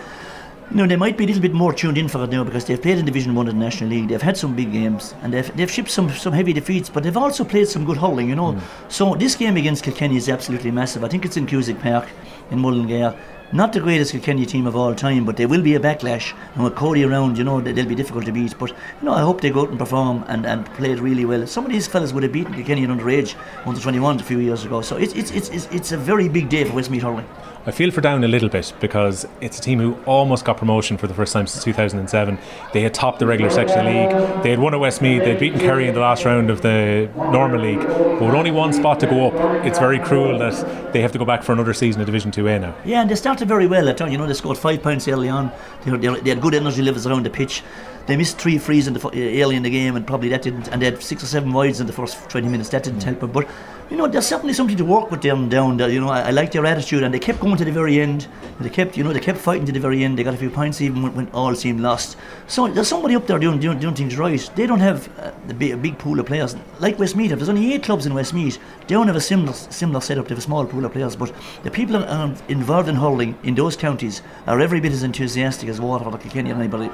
You 0.71 0.79
know, 0.79 0.87
they 0.87 0.97
might 0.97 1.19
be 1.19 1.25
a 1.25 1.27
little 1.27 1.43
bit 1.43 1.53
more 1.53 1.73
tuned 1.75 1.99
in 1.99 2.09
for 2.09 2.25
it 2.25 2.31
now 2.31 2.43
because 2.43 2.65
they've 2.65 2.81
played 2.81 2.99
in 2.99 3.05
Division 3.05 3.35
One 3.35 3.47
of 3.47 3.55
the 3.55 3.61
National 3.61 3.91
League. 3.91 4.09
They've 4.09 4.23
had 4.23 4.37
some 4.37 4.57
big 4.57 4.73
games 4.73 5.15
and 5.23 5.33
they've, 5.33 5.57
they've 5.57 5.71
shipped 5.71 5.91
some, 5.91 6.11
some 6.11 6.33
heavy 6.33 6.55
defeats, 6.55 6.89
but 6.89 7.03
they've 7.03 7.17
also 7.17 7.45
played 7.45 7.69
some 7.69 7.85
good 7.85 7.99
hurling, 7.99 8.31
you 8.31 8.35
know. 8.35 8.53
Mm. 8.53 8.63
So 8.89 9.15
this 9.15 9.35
game 9.37 9.57
against 9.57 9.85
Kilkenny 9.85 10.17
is 10.17 10.29
absolutely 10.29 10.71
massive. 10.71 11.05
I 11.05 11.09
think 11.09 11.27
it's 11.27 11.37
in 11.37 11.47
Cusack 11.47 11.81
Park 11.81 12.09
in 12.51 12.61
Mullingar. 12.61 13.15
Not 13.53 13.73
the 13.73 13.79
greatest 13.79 14.13
Kilkenny 14.13 14.47
team 14.47 14.67
of 14.67 14.75
all 14.75 14.95
time, 14.95 15.25
but 15.25 15.37
there 15.37 15.47
will 15.47 15.63
be 15.63 15.75
a 15.75 15.81
backlash. 15.81 16.35
And 16.55 16.65
with 16.65 16.75
Cody 16.75 17.05
around, 17.05 17.39
you 17.39 17.45
know, 17.45 17.61
they'll 17.61 17.87
be 17.87 17.95
difficult 17.95 18.25
to 18.25 18.33
beat. 18.33 18.59
But, 18.59 18.71
you 18.71 18.77
know, 19.03 19.13
I 19.13 19.21
hope 19.21 19.43
they 19.43 19.51
go 19.51 19.61
out 19.61 19.69
and 19.69 19.79
perform 19.79 20.25
and, 20.27 20.45
and 20.45 20.67
play 20.75 20.91
it 20.91 20.99
really 20.99 21.25
well. 21.25 21.47
Some 21.47 21.67
of 21.67 21.71
these 21.71 21.87
fellas 21.87 22.13
would 22.13 22.25
have 22.25 22.33
beaten 22.33 22.55
Kilkenny 22.55 22.83
at 22.83 22.91
underage, 22.91 23.37
under 23.65 23.79
21 23.79 24.19
a 24.19 24.23
few 24.25 24.41
years 24.41 24.65
ago. 24.65 24.81
So 24.81 24.97
it's, 24.97 25.13
it's, 25.13 25.31
it's, 25.31 25.51
it's, 25.51 25.67
it's 25.67 25.93
a 25.93 25.97
very 25.97 26.29
big 26.29 26.49
day 26.49 26.65
for 26.65 26.73
Westmeath 26.73 27.03
hurling. 27.03 27.29
I 27.67 27.71
feel 27.71 27.91
for 27.91 28.03
Down 28.03 28.23
a 28.25 28.29
little 28.29 28.51
bit 28.51 28.75
because 28.79 29.27
it's 29.41 29.59
a 29.59 29.63
team 29.63 29.79
who 29.79 29.95
almost 30.05 30.45
got 30.45 30.59
promotion 30.59 30.99
for 30.99 31.07
the 31.07 31.15
first 31.15 31.33
time 31.33 31.47
since 31.47 31.65
2007. 31.65 32.39
They 32.75 32.83
had 32.83 32.93
topped 32.93 33.21
the 33.21 33.27
regular 33.27 33.51
section 33.51 33.79
of 33.79 33.85
the 33.87 33.91
league. 33.91 34.43
They 34.43 34.51
had 34.51 34.59
won 34.59 34.75
at 34.75 34.81
Westmeath. 34.81 35.25
They'd 35.25 35.41
beaten 35.41 35.59
Kerry 35.59 35.89
in 35.89 35.95
the 35.95 36.01
last 36.01 36.27
round 36.27 36.51
of 36.51 36.61
the 36.61 37.09
normal 37.17 37.63
league. 37.63 37.81
But 37.81 38.21
with 38.21 38.35
only 38.35 38.51
one 38.51 38.75
spot 38.75 39.01
to 39.01 39.07
go 39.07 39.29
up, 39.29 39.65
it's 39.65 39.79
very 39.79 39.99
cruel 39.99 40.39
that 40.41 40.93
they 40.93 41.01
have 41.01 41.13
to 41.13 41.19
go 41.19 41.25
back 41.25 41.43
for 41.43 41.53
another 41.53 41.73
season 41.73 42.03
of 42.03 42.07
Division 42.07 42.31
2A 42.31 42.61
now. 42.61 42.75
Yeah, 42.85 43.01
and 43.01 43.11
they 43.11 43.15
started 43.15 43.49
very 43.49 43.67
well. 43.67 43.89
I 43.89 43.95
tell 43.95 44.11
you, 44.11 44.19
know, 44.19 44.27
they 44.27 44.35
scored 44.35 44.59
five 44.59 44.83
points 44.83 45.09
early 45.09 45.31
on. 45.31 45.51
They 45.87 46.31
had 46.31 46.43
good 46.43 46.55
energy 46.55 46.83
levels 46.83 47.07
around 47.07 47.25
the 47.25 47.31
pitch. 47.31 47.63
They 48.07 48.17
missed 48.17 48.39
three 48.39 48.59
frees 48.59 48.87
in 48.87 48.95
the, 48.95 49.41
early 49.43 49.57
in 49.57 49.63
the 49.63 49.71
game, 49.71 49.97
and 49.97 50.07
probably 50.07 50.29
that 50.31 50.43
didn't. 50.43 50.69
And 50.69 50.81
they 50.81 50.87
had 50.87 51.03
six 51.03 51.23
or 51.23 51.27
seven 51.27 51.53
wides 51.53 51.81
in 51.81 51.87
the 51.87 51.93
first 51.93 52.29
20 52.31 52.49
minutes. 52.49 52.69
That 52.71 52.85
didn't 52.85 53.03
help 53.03 53.21
them. 53.21 53.33
But 53.33 53.49
you 53.91 53.99
know, 53.99 54.07
there's 54.07 54.27
certainly 54.27 54.55
something 54.55 54.77
to 54.79 54.85
work 54.85 55.11
with 55.11 55.21
them 55.21 55.49
down 55.49 55.77
there. 55.77 55.91
You 55.91 56.01
know, 56.01 56.09
I, 56.09 56.23
I 56.23 56.31
like 56.31 56.53
their 56.53 56.65
attitude, 56.65 57.03
and 57.03 57.13
they 57.13 57.19
kept 57.19 57.41
going 57.41 57.57
to 57.57 57.65
the 57.65 57.73
very 57.73 58.01
end. 58.01 58.27
They 58.59 58.71
kept, 58.71 58.97
you 58.97 59.05
know, 59.05 59.13
they 59.13 59.21
kept 59.21 59.39
fighting 59.39 59.67
to 59.67 59.73
the 59.73 59.81
very 59.81 60.03
end. 60.03 60.19
They 60.19 60.25
got 60.25 60.35
a 60.35 60.39
few 60.39 60.51
points 60.51 60.81
even 60.81 61.03
when, 61.03 61.15
when 61.15 61.29
all 61.31 61.55
seemed 61.55 61.81
lost. 61.81 62.17
So 62.47 62.67
there's 62.67 62.89
somebody 62.89 63.15
up 63.15 63.27
there 63.27 63.39
doing 63.39 63.61
doing, 63.61 63.79
doing 63.79 63.95
things 63.95 64.17
right. 64.17 64.51
They 64.57 64.67
don't 64.67 64.81
have 64.81 65.09
uh, 65.19 65.33
a, 65.49 65.55
big, 65.55 65.73
a 65.73 65.77
big 65.77 65.99
pool 65.99 66.19
of 66.19 66.27
players 66.27 66.57
like 66.81 66.99
Westmeath. 66.99 67.33
If 67.33 67.39
there's 67.39 67.49
only 67.49 67.75
eight 67.75 67.83
clubs 67.83 68.07
in 68.07 68.15
Westmeath, 68.15 68.59
they 68.87 68.95
don't 68.95 69.07
have 69.07 69.17
a 69.17 69.21
similar 69.21 69.53
similar 69.53 70.01
setup. 70.01 70.27
They 70.27 70.31
have 70.31 70.39
a 70.39 70.43
small 70.43 70.65
pool 70.67 70.85
of 70.85 70.93
players, 70.93 71.15
but 71.15 71.33
the 71.63 71.71
people 71.71 71.97
are 71.97 72.35
involved 72.49 72.89
in 72.89 72.97
hurling 72.97 73.39
in 73.43 73.55
those 73.55 73.77
counties 73.77 74.23
are 74.47 74.61
every 74.61 74.81
bit 74.81 74.93
as 74.93 75.03
enthusiastic 75.03 75.69
as 75.69 75.81
Waterford 75.81 76.15
or 76.15 76.19
Kilkenny 76.19 76.53
or 76.53 76.57
anybody 76.57 76.91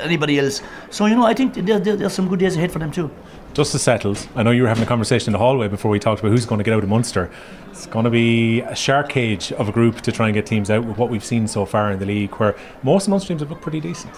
anybody 0.00 0.38
else. 0.38 0.51
So 0.90 1.06
you 1.06 1.14
know, 1.14 1.24
I 1.24 1.32
think 1.32 1.54
there, 1.54 1.78
there, 1.78 1.96
there's 1.96 2.12
some 2.12 2.28
good 2.28 2.40
days 2.40 2.56
ahead 2.56 2.72
for 2.72 2.78
them 2.80 2.90
too 2.90 3.10
dust 3.54 3.72
has 3.72 3.82
settled. 3.82 4.28
I 4.34 4.42
know 4.42 4.50
you 4.50 4.62
were 4.62 4.68
having 4.68 4.82
a 4.82 4.86
conversation 4.86 5.28
in 5.28 5.32
the 5.32 5.38
hallway 5.38 5.68
before 5.68 5.90
we 5.90 5.98
talked 5.98 6.20
about 6.20 6.30
who's 6.30 6.46
going 6.46 6.58
to 6.58 6.64
get 6.64 6.74
out 6.74 6.82
of 6.82 6.88
Munster. 6.88 7.30
It's 7.70 7.86
going 7.86 8.04
to 8.04 8.10
be 8.10 8.60
a 8.60 8.74
shark 8.74 9.08
cage 9.08 9.52
of 9.52 9.68
a 9.68 9.72
group 9.72 10.00
to 10.02 10.12
try 10.12 10.26
and 10.26 10.34
get 10.34 10.46
teams 10.46 10.70
out 10.70 10.84
with 10.84 10.98
what 10.98 11.10
we've 11.10 11.24
seen 11.24 11.46
so 11.46 11.64
far 11.66 11.90
in 11.90 11.98
the 11.98 12.06
league, 12.06 12.32
where 12.34 12.56
most 12.82 13.08
Munster 13.08 13.28
teams 13.28 13.40
have 13.40 13.50
looked 13.50 13.62
pretty 13.62 13.80
decent. 13.80 14.14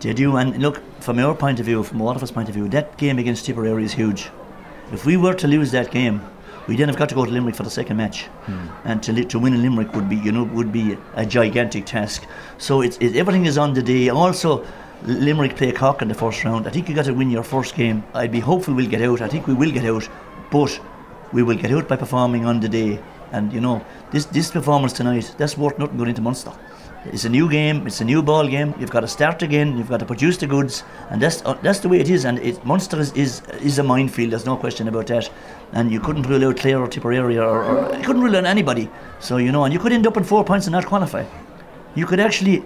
They 0.00 0.12
do, 0.12 0.36
and 0.36 0.58
look, 0.58 0.82
from 1.00 1.18
our 1.18 1.34
point 1.34 1.60
of 1.60 1.66
view, 1.66 1.82
from 1.82 2.00
a 2.00 2.04
lot 2.04 2.16
of 2.16 2.22
us' 2.22 2.30
point 2.30 2.48
of 2.48 2.54
view, 2.54 2.68
that 2.68 2.96
game 2.96 3.18
against 3.18 3.46
Tipperary 3.46 3.84
is 3.84 3.92
huge. 3.92 4.28
If 4.92 5.04
we 5.04 5.16
were 5.16 5.34
to 5.34 5.48
lose 5.48 5.72
that 5.72 5.90
game, 5.90 6.20
we 6.68 6.76
then 6.76 6.88
have 6.88 6.96
got 6.96 7.08
to 7.08 7.14
go 7.14 7.24
to 7.24 7.30
Limerick 7.30 7.54
for 7.54 7.62
the 7.62 7.70
second 7.70 7.96
match, 7.96 8.24
hmm. 8.46 8.68
and 8.84 9.02
to, 9.04 9.24
to 9.24 9.38
win 9.38 9.54
in 9.54 9.62
Limerick 9.62 9.94
would 9.94 10.08
be, 10.08 10.16
you 10.16 10.32
know, 10.32 10.44
would 10.44 10.72
be 10.72 10.96
a 11.14 11.24
gigantic 11.24 11.86
task. 11.86 12.26
So 12.58 12.82
it's 12.82 12.98
it, 12.98 13.16
everything 13.16 13.46
is 13.46 13.56
on 13.56 13.72
the 13.74 13.82
day. 13.82 14.08
Also, 14.08 14.66
Limerick 15.04 15.56
play 15.56 15.72
Cork 15.72 16.02
in 16.02 16.08
the 16.08 16.14
first 16.14 16.44
round. 16.44 16.66
I 16.66 16.70
think 16.70 16.88
you 16.88 16.94
got 16.94 17.04
to 17.04 17.12
win 17.14 17.30
your 17.30 17.44
first 17.44 17.74
game. 17.74 18.02
I'd 18.14 18.32
be 18.32 18.40
hopeful 18.40 18.74
we'll 18.74 18.88
get 18.88 19.02
out. 19.02 19.20
I 19.20 19.28
think 19.28 19.46
we 19.46 19.54
will 19.54 19.70
get 19.70 19.84
out, 19.84 20.08
but 20.50 20.80
we 21.32 21.42
will 21.42 21.56
get 21.56 21.72
out 21.72 21.88
by 21.88 21.96
performing 21.96 22.46
on 22.46 22.60
the 22.60 22.68
day. 22.68 23.00
And 23.32 23.52
you 23.52 23.60
know, 23.60 23.84
this 24.10 24.24
this 24.26 24.50
performance 24.50 24.92
tonight, 24.92 25.34
that's 25.36 25.58
worth 25.58 25.78
nothing 25.78 25.96
going 25.96 26.10
into 26.10 26.22
Munster. 26.22 26.52
It's 27.12 27.24
a 27.24 27.28
new 27.28 27.48
game. 27.48 27.86
It's 27.86 28.00
a 28.00 28.04
new 28.04 28.22
ball 28.22 28.48
game. 28.48 28.74
You've 28.80 28.90
got 28.90 29.00
to 29.00 29.08
start 29.08 29.42
again. 29.42 29.76
You've 29.78 29.88
got 29.88 30.00
to 30.00 30.06
produce 30.06 30.38
the 30.38 30.46
goods, 30.46 30.82
and 31.10 31.20
that's 31.20 31.44
uh, 31.44 31.54
that's 31.62 31.80
the 31.80 31.88
way 31.88 32.00
it 32.00 32.10
is. 32.10 32.24
And 32.24 32.38
it, 32.38 32.64
Munster 32.64 32.98
is, 32.98 33.12
is 33.12 33.42
is 33.60 33.78
a 33.78 33.82
minefield. 33.82 34.32
There's 34.32 34.46
no 34.46 34.56
question 34.56 34.88
about 34.88 35.06
that. 35.08 35.30
And 35.72 35.90
you 35.92 36.00
couldn't 36.00 36.22
rule 36.22 36.44
out 36.48 36.56
Clare 36.56 36.80
or 36.80 36.88
Tipperary, 36.88 37.38
or, 37.38 37.64
or 37.64 37.96
you 37.96 38.04
couldn't 38.04 38.22
rule 38.22 38.36
out 38.36 38.44
anybody. 38.44 38.88
So 39.20 39.36
you 39.36 39.52
know, 39.52 39.64
and 39.64 39.72
you 39.72 39.78
could 39.78 39.92
end 39.92 40.06
up 40.06 40.16
in 40.16 40.24
four 40.24 40.44
points 40.44 40.66
and 40.66 40.72
not 40.72 40.86
qualify. 40.86 41.24
You 41.94 42.06
could 42.06 42.20
actually 42.20 42.56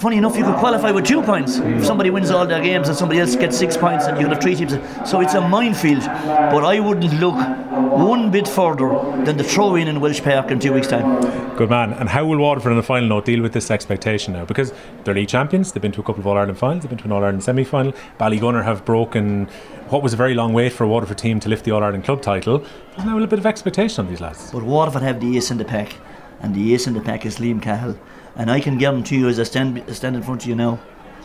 funny 0.00 0.16
enough, 0.16 0.34
you 0.34 0.44
could 0.44 0.56
qualify 0.56 0.90
with 0.90 1.06
two 1.06 1.20
points 1.20 1.58
if 1.58 1.84
somebody 1.84 2.08
wins 2.08 2.30
all 2.30 2.46
their 2.46 2.62
games 2.62 2.88
and 2.88 2.96
somebody 2.96 3.20
else 3.20 3.36
gets 3.36 3.58
six 3.58 3.76
points 3.76 4.06
and 4.06 4.16
you 4.16 4.24
could 4.24 4.32
have 4.32 4.42
three 4.42 4.54
teams. 4.56 4.72
So 5.08 5.20
it's 5.20 5.34
a 5.34 5.46
minefield. 5.46 6.02
But 6.04 6.64
I 6.64 6.80
wouldn't 6.80 7.12
look 7.20 7.34
one 7.34 8.30
bit 8.30 8.48
further 8.48 8.88
than 9.24 9.36
the 9.36 9.44
throw 9.44 9.74
in 9.74 9.88
in 9.88 10.00
Walsh 10.00 10.22
Park 10.22 10.50
in 10.50 10.58
two 10.58 10.72
weeks' 10.72 10.86
time. 10.86 11.20
Good 11.54 11.68
man. 11.68 11.92
And 11.92 12.08
how 12.08 12.24
will 12.24 12.38
Waterford, 12.38 12.72
on 12.72 12.78
the 12.78 12.82
final 12.82 13.10
note, 13.10 13.26
deal 13.26 13.42
with 13.42 13.52
this 13.52 13.70
expectation 13.70 14.32
now? 14.32 14.46
Because 14.46 14.72
they're 15.04 15.12
league 15.12 15.28
champions, 15.28 15.72
they've 15.72 15.82
been 15.82 15.92
to 15.92 16.00
a 16.00 16.04
couple 16.04 16.20
of 16.20 16.26
All 16.26 16.38
Ireland 16.38 16.56
finals, 16.56 16.82
they've 16.82 16.88
been 16.88 16.98
to 16.98 17.04
an 17.04 17.12
All 17.12 17.22
Ireland 17.22 17.44
semi 17.44 17.64
final. 17.64 17.92
Ballygunner 18.18 18.64
have 18.64 18.86
broken 18.86 19.48
what 19.90 20.02
was 20.02 20.14
a 20.14 20.16
very 20.16 20.32
long 20.32 20.54
wait 20.54 20.72
for 20.72 20.84
a 20.84 20.88
Waterford 20.88 21.18
team 21.18 21.40
to 21.40 21.50
lift 21.50 21.66
the 21.66 21.72
All 21.72 21.84
Ireland 21.84 22.04
club 22.04 22.22
title. 22.22 22.60
There's 22.94 23.04
now 23.04 23.12
a 23.12 23.14
little 23.14 23.28
bit 23.28 23.38
of 23.38 23.44
expectation 23.44 24.06
on 24.06 24.10
these 24.10 24.22
lads. 24.22 24.50
But 24.50 24.62
Waterford 24.62 25.02
have 25.02 25.20
the 25.20 25.36
ace 25.36 25.50
in 25.50 25.58
the 25.58 25.64
pack, 25.66 25.96
and 26.40 26.54
the 26.54 26.72
ace 26.72 26.86
in 26.86 26.94
the 26.94 27.00
pack 27.02 27.26
is 27.26 27.36
Liam 27.36 27.60
Cahill. 27.60 27.98
And 28.40 28.50
I 28.50 28.58
can 28.58 28.78
guarantee 28.78 29.18
you, 29.18 29.28
as 29.28 29.38
I 29.38 29.42
stand, 29.42 29.84
stand 29.94 30.16
in 30.16 30.22
front 30.22 30.44
of 30.44 30.48
you 30.48 30.54
now, 30.54 30.80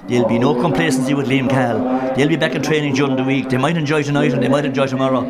there'll 0.09 0.27
be 0.27 0.37
no 0.37 0.53
complacency 0.59 1.13
with 1.13 1.27
Liam 1.27 1.49
Cahill. 1.49 2.13
They'll 2.13 2.27
be 2.27 2.35
back 2.35 2.55
in 2.55 2.61
training 2.61 2.95
during 2.95 3.15
the 3.15 3.23
week. 3.23 3.47
They 3.47 3.55
might 3.55 3.77
enjoy 3.77 4.03
tonight 4.03 4.33
and 4.33 4.43
they 4.43 4.49
might 4.49 4.65
enjoy 4.65 4.87
tomorrow. 4.87 5.21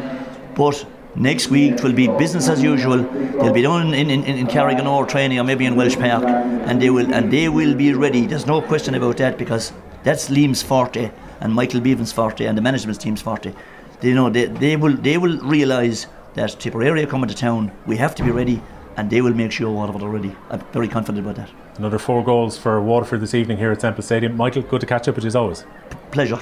But 0.55 0.83
next 1.15 1.49
week 1.49 1.73
it 1.73 1.83
will 1.83 1.93
be 1.93 2.07
business 2.07 2.49
as 2.49 2.63
usual. 2.63 3.03
They'll 3.03 3.53
be 3.53 3.61
down 3.61 3.93
in, 3.93 4.09
in, 4.09 4.23
in 4.23 4.47
Carriganore 4.47 5.07
training 5.07 5.39
or 5.39 5.43
maybe 5.43 5.67
in 5.67 5.75
Walsh 5.75 5.95
Park 5.95 6.23
and 6.23 6.81
they 6.81 6.89
will 6.89 7.13
and 7.13 7.31
they 7.31 7.49
will 7.49 7.75
be 7.75 7.93
ready. 7.93 8.25
There's 8.25 8.47
no 8.47 8.63
question 8.63 8.95
about 8.95 9.17
that 9.17 9.37
because 9.37 9.71
that's 10.01 10.29
Liam's 10.29 10.63
forte 10.63 11.11
and 11.39 11.53
Michael 11.53 11.81
Bevans' 11.81 12.11
forte 12.11 12.47
and 12.47 12.57
the 12.57 12.63
management 12.63 12.99
team's 12.99 13.21
forte. 13.21 13.53
They 13.99 14.11
know 14.13 14.31
they, 14.31 14.45
they 14.45 14.75
will 14.75 14.95
they 14.95 15.19
will 15.19 15.37
realise 15.41 16.07
that 16.33 16.59
Tipperary 16.59 17.03
are 17.03 17.07
coming 17.07 17.29
to 17.29 17.35
town. 17.35 17.71
We 17.85 17.97
have 17.97 18.15
to 18.15 18.23
be 18.23 18.31
ready 18.31 18.59
and 18.97 19.11
they 19.11 19.21
will 19.21 19.35
make 19.35 19.51
sure 19.51 19.69
Waterford 19.69 20.01
are 20.01 20.09
ready. 20.09 20.35
I'm 20.49 20.61
very 20.73 20.87
confident 20.87 21.23
about 21.23 21.35
that. 21.35 21.64
Another 21.77 21.99
four 21.99 22.23
goals 22.23 22.57
for 22.57 22.81
Waterford 22.81 23.19
this 23.19 23.33
evening 23.33 23.57
here 23.57 23.71
at 23.71 23.81
Semple 23.81 24.01
Stadium. 24.01 24.37
Michael, 24.37 24.61
good 24.61 24.79
to 24.79 24.87
catch 24.87 25.09
up 25.09 25.15
with 25.15 25.25
you 25.25 25.27
as 25.27 25.35
always. 25.35 25.65
Pleasure. 26.11 26.39